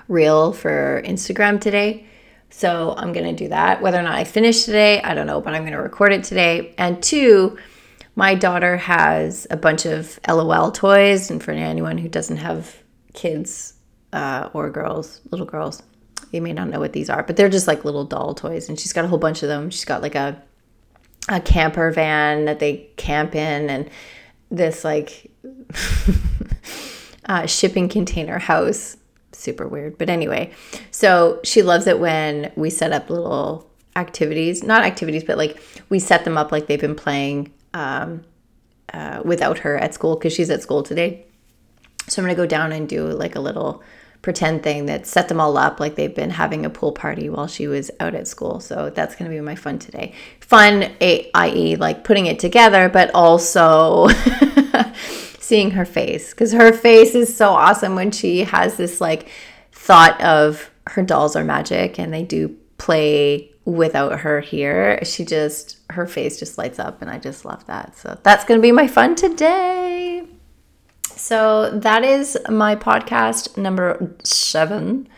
reel 0.08 0.52
for 0.52 1.02
Instagram 1.04 1.60
today. 1.60 2.06
So 2.50 2.94
I'm 2.98 3.12
to 3.14 3.32
do 3.32 3.48
that. 3.48 3.80
Whether 3.80 3.98
or 3.98 4.02
not 4.02 4.14
I 4.14 4.24
finish 4.24 4.64
today, 4.64 5.00
I 5.02 5.14
don't 5.14 5.26
know, 5.26 5.40
but 5.40 5.54
I'm 5.54 5.62
to 5.72 5.78
record 5.78 6.12
it 6.12 6.22
today. 6.22 6.74
And 6.76 7.02
two, 7.02 7.56
my 8.14 8.34
daughter 8.34 8.76
has 8.76 9.46
a 9.50 9.56
bunch 9.56 9.86
of 9.86 10.20
LOL 10.28 10.70
toys. 10.70 11.30
And 11.30 11.42
for 11.42 11.52
anyone 11.52 11.96
who 11.96 12.08
doesn't 12.08 12.36
have 12.36 12.76
kids 13.14 13.74
uh, 14.12 14.50
or 14.52 14.68
girls, 14.70 15.22
little 15.30 15.46
girls, 15.46 15.82
you 16.32 16.42
may 16.42 16.52
not 16.52 16.68
know 16.68 16.80
what 16.80 16.92
these 16.92 17.08
are, 17.08 17.22
but 17.22 17.36
they're 17.36 17.48
just 17.48 17.68
like 17.68 17.84
little 17.84 18.04
doll 18.04 18.34
toys. 18.34 18.68
And 18.68 18.80
she's 18.80 18.92
got 18.92 19.04
a 19.04 19.08
whole 19.08 19.18
bunch 19.18 19.42
of 19.42 19.48
them. 19.48 19.70
She's 19.70 19.84
got 19.84 20.02
like 20.02 20.14
a, 20.14 20.42
a 21.28 21.40
camper 21.40 21.90
van 21.90 22.46
that 22.46 22.58
they 22.58 22.88
camp 22.96 23.34
in 23.34 23.70
and 23.70 23.90
this 24.50 24.84
like 24.84 25.30
uh, 27.26 27.46
shipping 27.46 27.88
container 27.88 28.38
house 28.38 28.96
super 29.32 29.66
weird. 29.66 29.98
But 29.98 30.08
anyway, 30.08 30.52
so 30.90 31.40
she 31.44 31.62
loves 31.62 31.86
it 31.86 31.98
when 31.98 32.52
we 32.56 32.70
set 32.70 32.92
up 32.92 33.10
little 33.10 33.68
activities, 33.96 34.62
not 34.62 34.84
activities, 34.84 35.24
but 35.24 35.36
like 35.36 35.60
we 35.88 35.98
set 35.98 36.24
them 36.24 36.38
up 36.38 36.52
like 36.52 36.66
they've 36.66 36.80
been 36.80 36.94
playing 36.94 37.52
um, 37.74 38.24
uh, 38.92 39.22
without 39.24 39.58
her 39.58 39.76
at 39.76 39.94
school 39.94 40.16
because 40.16 40.32
she's 40.32 40.50
at 40.50 40.62
school 40.62 40.82
today. 40.82 41.26
So 42.08 42.22
I'm 42.22 42.26
gonna 42.26 42.36
go 42.36 42.46
down 42.46 42.72
and 42.72 42.88
do 42.88 43.06
like 43.06 43.36
a 43.36 43.40
little 43.40 43.82
pretend 44.22 44.62
thing 44.62 44.86
that 44.86 45.06
set 45.06 45.28
them 45.28 45.40
all 45.40 45.58
up 45.58 45.80
like 45.80 45.96
they've 45.96 46.14
been 46.14 46.30
having 46.30 46.64
a 46.64 46.70
pool 46.70 46.92
party 46.92 47.28
while 47.28 47.48
she 47.48 47.66
was 47.66 47.90
out 47.98 48.14
at 48.14 48.28
school. 48.28 48.60
So 48.60 48.88
that's 48.88 49.16
going 49.16 49.30
to 49.30 49.36
be 49.36 49.40
my 49.40 49.56
fun 49.56 49.80
today. 49.80 50.14
Fun, 50.40 50.92
i.e., 51.00 51.76
like 51.76 52.04
putting 52.04 52.26
it 52.26 52.38
together, 52.38 52.88
but 52.88 53.10
also 53.14 54.08
seeing 55.40 55.72
her 55.72 55.84
face 55.84 56.30
because 56.30 56.52
her 56.52 56.72
face 56.72 57.16
is 57.16 57.36
so 57.36 57.50
awesome 57.50 57.96
when 57.96 58.12
she 58.12 58.44
has 58.44 58.76
this 58.76 59.00
like 59.00 59.28
thought 59.72 60.20
of 60.20 60.70
her 60.86 61.02
dolls 61.02 61.34
are 61.34 61.44
magic 61.44 61.98
and 61.98 62.14
they 62.14 62.22
do 62.22 62.56
play 62.78 63.50
without 63.64 64.20
her 64.20 64.40
here. 64.40 65.00
She 65.04 65.24
just, 65.24 65.78
her 65.90 66.06
face 66.06 66.38
just 66.38 66.58
lights 66.58 66.78
up 66.78 67.02
and 67.02 67.10
I 67.10 67.18
just 67.18 67.44
love 67.44 67.66
that. 67.66 67.96
So 67.96 68.18
that's 68.22 68.44
going 68.44 68.58
to 68.58 68.62
be 68.62 68.72
my 68.72 68.86
fun 68.86 69.16
today. 69.16 70.24
So 71.16 71.70
that 71.70 72.04
is 72.04 72.36
my 72.48 72.76
podcast 72.76 73.56
number 73.56 74.14
seven 74.24 75.08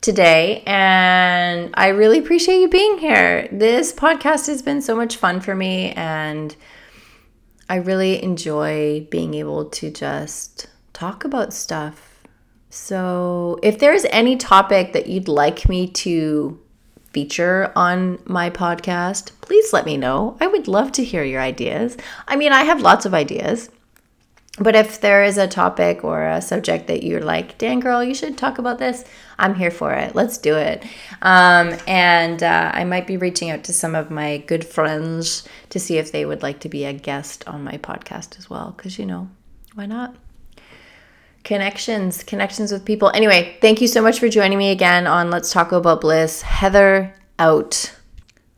today. 0.00 0.62
And 0.66 1.70
I 1.74 1.88
really 1.88 2.18
appreciate 2.18 2.60
you 2.60 2.68
being 2.68 2.98
here. 2.98 3.48
This 3.50 3.92
podcast 3.92 4.46
has 4.48 4.62
been 4.62 4.82
so 4.82 4.94
much 4.94 5.16
fun 5.16 5.40
for 5.40 5.54
me. 5.54 5.92
And 5.92 6.54
I 7.68 7.76
really 7.76 8.22
enjoy 8.22 9.06
being 9.10 9.34
able 9.34 9.66
to 9.70 9.90
just 9.90 10.66
talk 10.92 11.24
about 11.24 11.54
stuff. 11.54 12.10
So, 12.68 13.58
if 13.62 13.78
there's 13.78 14.04
any 14.06 14.36
topic 14.36 14.92
that 14.94 15.06
you'd 15.06 15.28
like 15.28 15.68
me 15.68 15.86
to 15.88 16.58
feature 17.12 17.72
on 17.76 18.18
my 18.24 18.50
podcast, 18.50 19.30
please 19.40 19.72
let 19.72 19.86
me 19.86 19.96
know. 19.96 20.36
I 20.40 20.48
would 20.48 20.66
love 20.66 20.90
to 20.92 21.04
hear 21.04 21.22
your 21.22 21.40
ideas. 21.40 21.96
I 22.26 22.34
mean, 22.34 22.52
I 22.52 22.64
have 22.64 22.80
lots 22.82 23.06
of 23.06 23.14
ideas. 23.14 23.70
But 24.58 24.76
if 24.76 25.00
there 25.00 25.24
is 25.24 25.36
a 25.36 25.48
topic 25.48 26.04
or 26.04 26.28
a 26.28 26.40
subject 26.40 26.86
that 26.86 27.02
you're 27.02 27.20
like, 27.20 27.58
Dan 27.58 27.80
girl, 27.80 28.04
you 28.04 28.14
should 28.14 28.38
talk 28.38 28.58
about 28.58 28.78
this, 28.78 29.04
I'm 29.36 29.56
here 29.56 29.72
for 29.72 29.92
it. 29.92 30.14
Let's 30.14 30.38
do 30.38 30.54
it. 30.56 30.84
Um, 31.22 31.76
and 31.88 32.40
uh, 32.40 32.70
I 32.72 32.84
might 32.84 33.08
be 33.08 33.16
reaching 33.16 33.50
out 33.50 33.64
to 33.64 33.72
some 33.72 33.96
of 33.96 34.12
my 34.12 34.38
good 34.38 34.64
friends 34.64 35.48
to 35.70 35.80
see 35.80 35.98
if 35.98 36.12
they 36.12 36.24
would 36.24 36.42
like 36.42 36.60
to 36.60 36.68
be 36.68 36.84
a 36.84 36.92
guest 36.92 37.46
on 37.48 37.64
my 37.64 37.78
podcast 37.78 38.38
as 38.38 38.48
well. 38.48 38.74
Because, 38.76 38.96
you 38.96 39.06
know, 39.06 39.28
why 39.74 39.86
not? 39.86 40.14
Connections, 41.42 42.22
connections 42.22 42.70
with 42.70 42.84
people. 42.84 43.10
Anyway, 43.12 43.56
thank 43.60 43.80
you 43.80 43.88
so 43.88 44.00
much 44.00 44.20
for 44.20 44.28
joining 44.28 44.56
me 44.56 44.70
again 44.70 45.08
on 45.08 45.30
Let's 45.30 45.50
Taco 45.50 45.78
About 45.78 46.00
Bliss. 46.00 46.42
Heather 46.42 47.12
out. 47.40 47.92